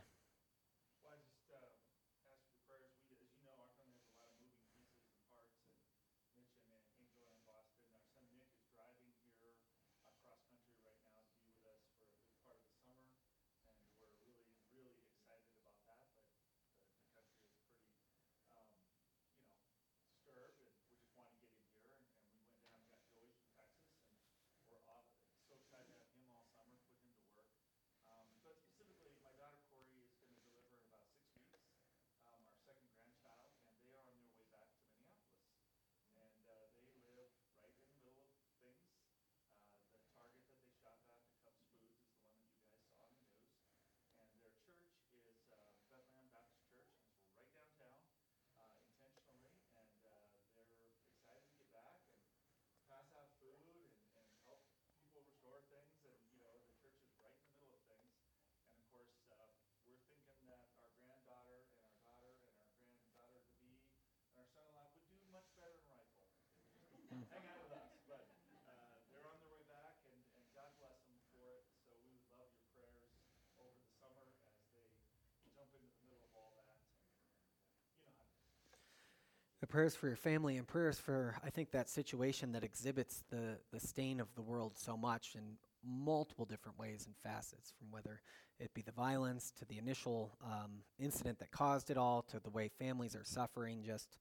prayers 79.71 79.95
for 79.95 80.09
your 80.09 80.17
family 80.17 80.57
and 80.57 80.67
prayers 80.67 80.99
for, 80.99 81.37
I 81.45 81.51
think, 81.51 81.71
that 81.71 81.89
situation 81.89 82.53
that 82.53 82.65
exhibits 82.65 83.23
the, 83.31 83.57
the 83.73 83.81
stain 83.81 84.21
of 84.21 84.35
the 84.35 84.43
world 84.43 84.73
so 84.77 84.97
much 84.97 85.35
in 85.37 85.57
multiple 85.85 86.45
different 86.45 86.79
ways 86.79 87.07
and 87.07 87.17
facets, 87.17 87.73
from 87.79 87.91
whether 87.91 88.21
it 88.59 88.75
be 88.75 88.83
the 88.83 88.93
violence 88.93 89.53
to 89.59 89.65
the 89.65 89.79
initial 89.79 90.37
um, 90.45 90.83
incident 90.99 91.39
that 91.39 91.51
caused 91.51 91.91
it 91.91 91.97
all 91.97 92.23
to 92.23 92.41
the 92.41 92.51
way 92.51 92.69
families 92.69 93.15
are 93.15 93.25
suffering. 93.25 93.83
Just 93.85 94.19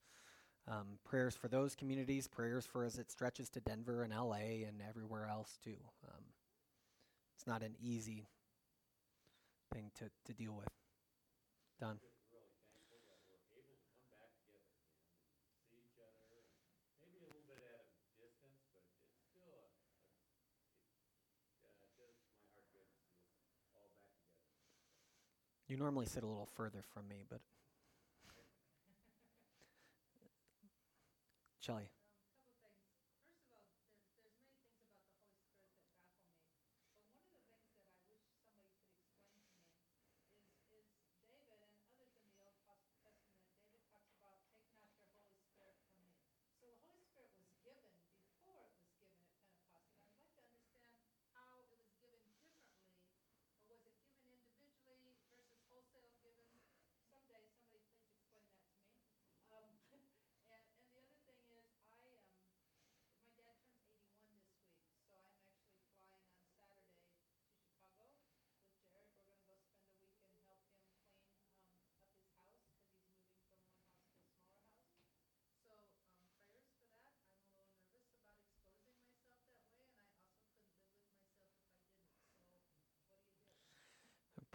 um, 0.67 0.99
prayers 1.03 1.35
for 1.35 1.47
those 1.47 1.75
communities, 1.75 2.27
prayers 2.27 2.65
for 2.65 2.85
as 2.85 2.97
it 2.97 3.11
stretches 3.11 3.49
to 3.49 3.59
Denver 3.59 4.03
and 4.03 4.13
LA 4.13 4.65
and 4.67 4.81
everywhere 4.87 5.27
else, 5.29 5.57
too. 5.63 5.77
Um, 6.07 6.23
it's 7.35 7.47
not 7.47 7.63
an 7.63 7.75
easy 7.81 8.27
thing 9.73 9.91
to, 9.97 10.05
to 10.25 10.33
deal 10.33 10.53
with. 10.53 10.69
Done. 11.79 11.99
You 25.69 25.77
normally 25.77 26.07
sit 26.07 26.23
a 26.23 26.27
little 26.27 26.49
further 26.55 26.83
from 26.93 27.07
me, 27.07 27.23
but. 27.29 27.39
Shelly. 31.61 31.89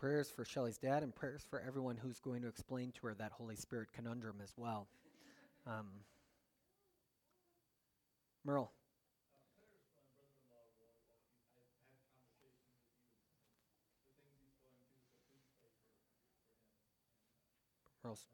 Prayers 0.05 0.29
for 0.31 0.45
Shelley's 0.45 0.77
dad 0.77 1.03
and 1.03 1.15
prayers 1.15 1.47
for 1.49 1.63
everyone 1.67 1.97
who's 1.97 2.21
going 2.21 2.43
to 2.43 2.47
explain 2.47 2.93
to 2.93 3.07
her 3.07 3.15
that 3.15 3.33
Holy 3.33 3.57
Spirit 3.57 3.89
conundrum 3.91 4.37
as 4.43 4.53
well. 4.55 4.87
Um, 5.67 5.87
Merle. 8.45 8.71
Merle's. 18.05 18.34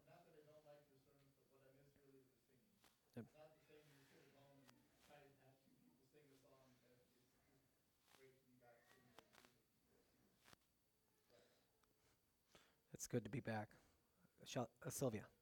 It's 13.01 13.07
good 13.07 13.25
to 13.25 13.31
be 13.31 13.41
back. 13.41 13.69
Shel- 14.45 14.69
uh, 14.87 14.91
Sylvia. 14.91 15.23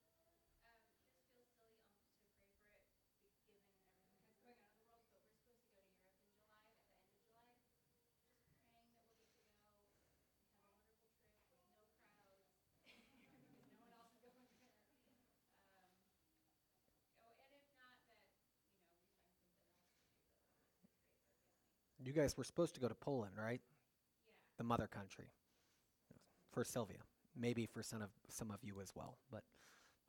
You 22.01 22.13
guys 22.13 22.39
were 22.39 22.45
supposed 22.45 22.75
to 22.77 22.81
go 22.81 22.89
to 22.89 22.95
Poland, 22.95 23.33
right? 23.37 23.61
Yeah. 23.61 24.35
The 24.59 24.65
mother 24.65 24.87
country. 24.87 25.27
For 26.53 26.65
Sylvia. 26.65 27.08
Maybe 27.41 27.67
for 27.67 27.83
some 27.83 28.03
of 28.03 28.11
some 28.29 28.51
of 28.51 28.59
you 28.63 28.81
as 28.81 28.93
well, 28.95 29.17
but 29.31 29.43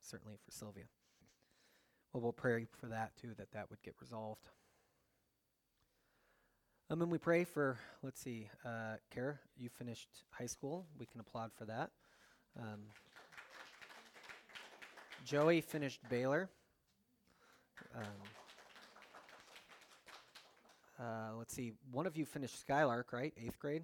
certainly 0.01 0.38
for 0.43 0.51
Sylvia. 0.51 0.86
Well, 2.11 2.23
we'll 2.23 2.34
pray 2.34 2.65
for 2.80 2.88
that 2.88 3.11
too, 3.21 3.36
that 3.38 3.51
that 3.51 3.69
would 3.69 3.82
get 3.84 3.93
resolved. 4.01 4.49
Um, 6.89 7.03
and 7.03 7.11
we 7.11 7.19
pray 7.19 7.43
for, 7.43 7.77
let's 8.01 8.19
see, 8.19 8.49
uh, 8.65 8.95
Kara, 9.13 9.38
you 9.55 9.69
finished 9.69 10.09
high 10.32 10.47
school. 10.47 10.88
We 10.97 11.05
can 11.05 11.19
applaud 11.19 11.51
for 11.55 11.65
that. 11.65 11.91
Um, 12.59 12.80
Joey 15.23 15.61
finished 15.61 15.99
Baylor. 16.09 16.49
Um, 17.95 18.03
uh, 20.99 21.38
let's 21.38 21.53
see, 21.53 21.73
one 21.91 22.07
of 22.07 22.17
you 22.17 22.25
finished 22.25 22.59
Skylark, 22.59 23.13
right? 23.13 23.34
Eighth 23.39 23.59
grade? 23.59 23.84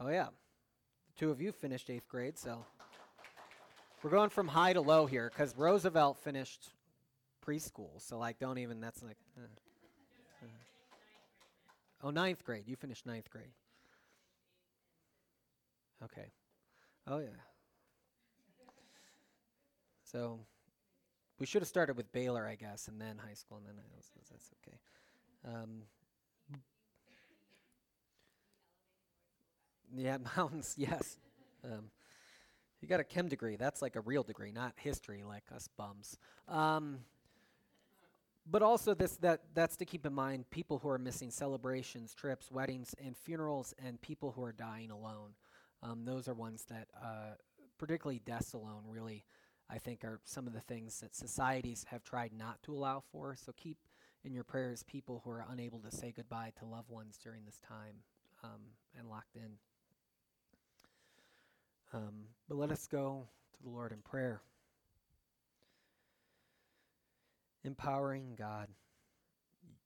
Oh, 0.00 0.08
yeah. 0.08 0.28
Two 1.18 1.32
of 1.32 1.40
you 1.40 1.50
finished 1.50 1.90
eighth 1.90 2.08
grade, 2.08 2.38
so 2.38 2.64
we're 4.04 4.10
going 4.10 4.30
from 4.30 4.46
high 4.46 4.72
to 4.72 4.80
low 4.80 5.06
here 5.06 5.28
because 5.34 5.52
Roosevelt 5.56 6.16
finished 6.18 6.68
preschool. 7.44 7.90
So, 7.98 8.18
like, 8.18 8.38
don't 8.38 8.58
even, 8.58 8.80
that's 8.80 9.02
like. 9.02 9.16
Uh, 9.36 9.40
uh. 10.44 10.46
Oh, 12.04 12.10
ninth 12.10 12.44
grade. 12.44 12.68
You 12.68 12.76
finished 12.76 13.04
ninth 13.04 13.28
grade. 13.30 13.50
Okay. 16.04 16.30
Oh, 17.08 17.18
yeah. 17.18 17.26
So, 20.04 20.38
we 21.40 21.46
should 21.46 21.62
have 21.62 21.68
started 21.68 21.96
with 21.96 22.12
Baylor, 22.12 22.46
I 22.46 22.54
guess, 22.54 22.86
and 22.86 23.00
then 23.00 23.18
high 23.18 23.34
school, 23.34 23.56
and 23.56 23.66
then 23.66 23.74
I 23.76 23.96
was, 23.96 24.06
that's 24.30 24.50
okay. 24.64 24.78
Um, 25.44 25.82
yeah, 30.00 30.18
mountains, 30.36 30.74
yes. 30.76 31.18
Um, 31.64 31.90
you 32.80 32.88
got 32.88 33.00
a 33.00 33.04
chem 33.04 33.28
degree. 33.28 33.56
That's 33.56 33.82
like 33.82 33.96
a 33.96 34.00
real 34.00 34.22
degree, 34.22 34.52
not 34.52 34.74
history 34.76 35.24
like 35.24 35.44
us 35.54 35.68
bums. 35.76 36.16
Um, 36.46 37.00
but 38.50 38.62
also 38.62 38.94
this 38.94 39.16
that 39.18 39.42
that's 39.54 39.76
to 39.76 39.84
keep 39.84 40.06
in 40.06 40.14
mind 40.14 40.48
people 40.50 40.78
who 40.78 40.88
are 40.88 40.98
missing 40.98 41.30
celebrations, 41.30 42.14
trips, 42.14 42.50
weddings, 42.50 42.94
and 43.04 43.16
funerals, 43.16 43.74
and 43.84 44.00
people 44.00 44.32
who 44.32 44.42
are 44.42 44.52
dying 44.52 44.90
alone. 44.90 45.32
Um, 45.82 46.04
those 46.04 46.28
are 46.28 46.34
ones 46.34 46.64
that, 46.70 46.88
uh, 47.00 47.34
particularly 47.78 48.20
deaths 48.24 48.54
alone, 48.54 48.82
really 48.88 49.24
I 49.70 49.78
think 49.78 50.04
are 50.04 50.20
some 50.24 50.46
of 50.46 50.54
the 50.54 50.60
things 50.60 50.98
that 51.00 51.14
societies 51.14 51.84
have 51.90 52.02
tried 52.02 52.32
not 52.32 52.62
to 52.62 52.74
allow 52.74 53.02
for. 53.12 53.36
So 53.36 53.52
keep 53.56 53.76
in 54.24 54.32
your 54.32 54.44
prayers 54.44 54.82
people 54.82 55.20
who 55.24 55.30
are 55.30 55.44
unable 55.50 55.78
to 55.80 55.90
say 55.90 56.12
goodbye 56.14 56.52
to 56.58 56.64
loved 56.64 56.90
ones 56.90 57.18
during 57.22 57.44
this 57.44 57.60
time 57.60 57.96
um, 58.42 58.60
and 58.98 59.08
locked 59.08 59.36
in. 59.36 59.58
Um, 61.92 62.26
but 62.48 62.58
let 62.58 62.70
us 62.70 62.86
go 62.86 63.26
to 63.54 63.62
the 63.62 63.70
Lord 63.70 63.92
in 63.92 63.98
prayer. 63.98 64.42
Empowering 67.64 68.34
God, 68.38 68.68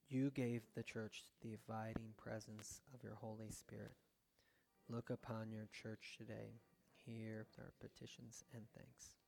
you 0.09 0.31
gave 0.31 0.63
the 0.75 0.83
church 0.83 1.25
the 1.43 1.55
abiding 1.55 2.15
presence 2.17 2.81
of 2.95 3.03
your 3.03 3.15
Holy 3.15 3.51
Spirit. 3.51 3.95
Look 4.89 5.11
upon 5.11 5.53
your 5.53 5.69
church 5.73 6.17
today. 6.19 6.61
Hear 7.07 7.47
our 7.59 7.73
petitions 7.81 8.45
and 8.53 8.65
thanks. 8.77 9.22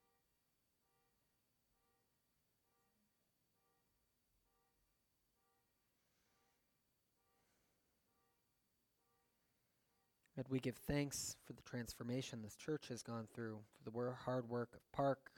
And 10.37 10.45
we 10.51 10.59
give 10.59 10.76
thanks 10.76 11.37
for 11.47 11.53
the 11.53 11.62
transformation 11.62 12.43
this 12.43 12.57
church 12.57 12.89
has 12.89 13.03
gone 13.03 13.28
through, 13.35 13.59
for 13.85 13.91
the 13.91 14.12
hard 14.24 14.49
work 14.49 14.70
of 14.74 14.80
Park, 14.93 15.30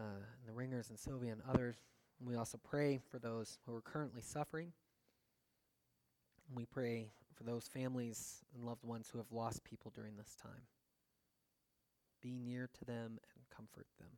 uh, 0.00 0.02
and 0.38 0.48
the 0.48 0.54
ringers 0.54 0.88
and 0.88 0.98
Sylvia 0.98 1.32
and 1.32 1.42
others. 1.46 1.76
We 2.18 2.34
also 2.34 2.58
pray 2.64 2.98
for 3.10 3.18
those 3.18 3.58
who 3.66 3.74
are 3.74 3.82
currently 3.82 4.22
suffering. 4.22 4.72
We 6.54 6.64
pray 6.64 7.10
for 7.34 7.44
those 7.44 7.68
families 7.68 8.42
and 8.54 8.64
loved 8.64 8.84
ones 8.84 9.10
who 9.12 9.18
have 9.18 9.30
lost 9.32 9.64
people 9.64 9.92
during 9.94 10.16
this 10.16 10.34
time. 10.42 10.62
Be 12.22 12.38
near 12.38 12.70
to 12.72 12.84
them 12.86 13.18
and 13.34 13.44
comfort 13.54 13.88
them. 13.98 14.08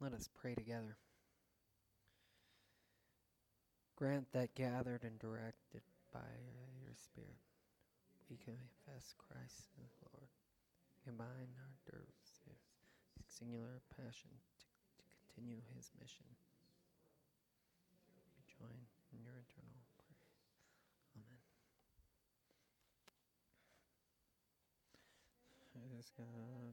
Let 0.00 0.14
us 0.14 0.30
pray 0.32 0.54
together. 0.54 0.96
Grant 3.96 4.32
that 4.32 4.54
gathered 4.54 5.04
and 5.04 5.18
directed 5.18 5.84
by 6.10 6.24
your 6.80 6.96
Spirit, 6.96 7.36
we 8.32 8.40
confess 8.40 9.12
Christ 9.20 9.68
as 9.84 9.92
Lord. 10.08 10.32
Combine 11.04 11.52
our 11.52 11.76
dirts, 11.84 12.40
singular 13.28 13.84
passion 13.92 14.32
to, 14.32 14.64
to 14.64 15.04
continue 15.04 15.60
his 15.76 15.92
mission. 16.00 16.24
We 18.32 18.48
join 18.48 18.88
in 19.12 19.20
your 19.20 19.36
eternal 19.36 19.84
praise. 20.00 20.32
Amen. 21.12 21.44
God 25.76 26.04
from 26.16 26.32
all 26.40 26.72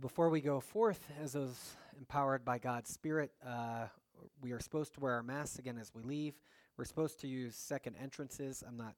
Before 0.00 0.28
we 0.28 0.40
go 0.40 0.60
forth 0.60 1.00
as 1.20 1.32
those 1.32 1.76
empowered 1.98 2.44
by 2.44 2.58
God's 2.58 2.90
Spirit, 2.90 3.32
uh, 3.44 3.86
we 4.40 4.52
are 4.52 4.60
supposed 4.60 4.94
to 4.94 5.00
wear 5.00 5.14
our 5.14 5.22
masks 5.22 5.58
again 5.58 5.76
as 5.76 5.92
we 5.92 6.02
leave. 6.02 6.34
We're 6.76 6.84
supposed 6.84 7.20
to 7.20 7.26
use 7.26 7.56
second 7.56 7.96
entrances. 8.00 8.62
I'm 8.66 8.76
not 8.76 8.94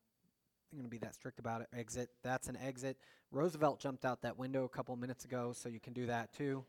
going 0.72 0.84
to 0.84 0.90
be 0.90 0.98
that 0.98 1.14
strict 1.14 1.38
about 1.38 1.62
it. 1.62 1.68
Exit, 1.74 2.10
that's 2.22 2.48
an 2.48 2.58
exit. 2.62 2.98
Roosevelt 3.30 3.80
jumped 3.80 4.04
out 4.04 4.20
that 4.22 4.38
window 4.38 4.64
a 4.64 4.68
couple 4.68 4.94
minutes 4.96 5.24
ago, 5.24 5.52
so 5.54 5.70
you 5.70 5.80
can 5.80 5.94
do 5.94 6.06
that 6.06 6.34
too. 6.34 6.64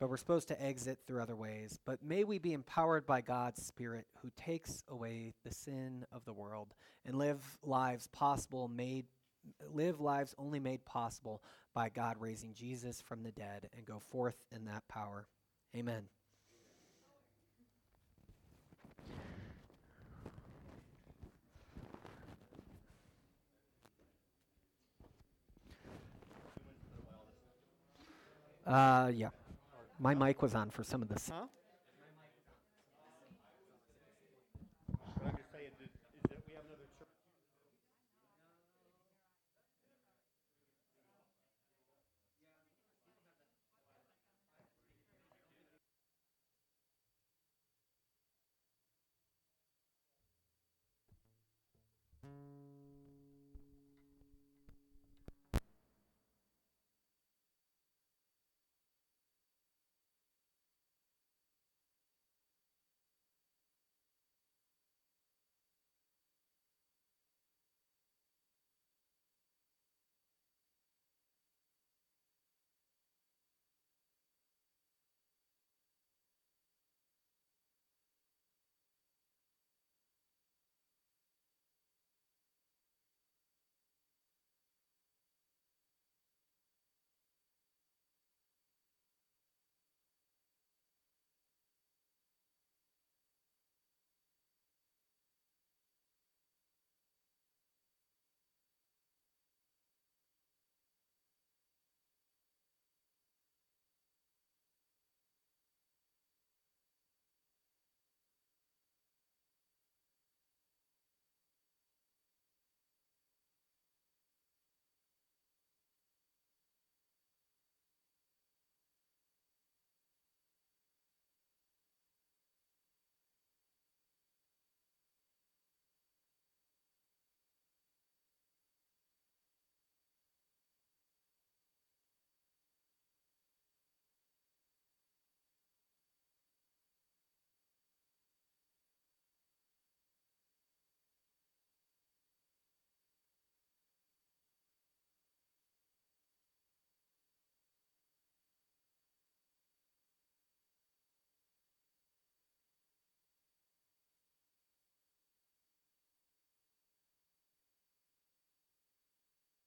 But 0.00 0.10
we're 0.10 0.16
supposed 0.16 0.48
to 0.48 0.60
exit 0.60 0.98
through 1.06 1.22
other 1.22 1.36
ways. 1.36 1.78
But 1.84 2.02
may 2.02 2.24
we 2.24 2.38
be 2.38 2.54
empowered 2.54 3.06
by 3.06 3.20
God's 3.20 3.64
Spirit 3.64 4.06
who 4.22 4.30
takes 4.36 4.82
away 4.88 5.34
the 5.44 5.52
sin 5.52 6.04
of 6.10 6.24
the 6.24 6.32
world 6.32 6.74
and 7.04 7.16
live 7.16 7.42
lives 7.62 8.08
possible 8.08 8.66
made 8.66 9.04
live 9.72 10.00
lives 10.00 10.34
only 10.36 10.60
made 10.60 10.84
possible 10.84 11.42
by 11.74 11.88
God 11.88 12.16
raising 12.18 12.54
Jesus 12.54 13.00
from 13.00 13.22
the 13.22 13.30
dead 13.30 13.68
and 13.76 13.86
go 13.86 13.98
forth 13.98 14.36
in 14.50 14.64
that 14.66 14.86
power. 14.88 15.26
Amen. 15.76 16.04
Uh, 28.66 29.10
yeah. 29.14 29.30
My 29.98 30.14
mic 30.14 30.42
was 30.42 30.54
on 30.54 30.68
for 30.70 30.84
some 30.84 31.00
of 31.00 31.08
this. 31.08 31.30
Huh? 31.32 31.46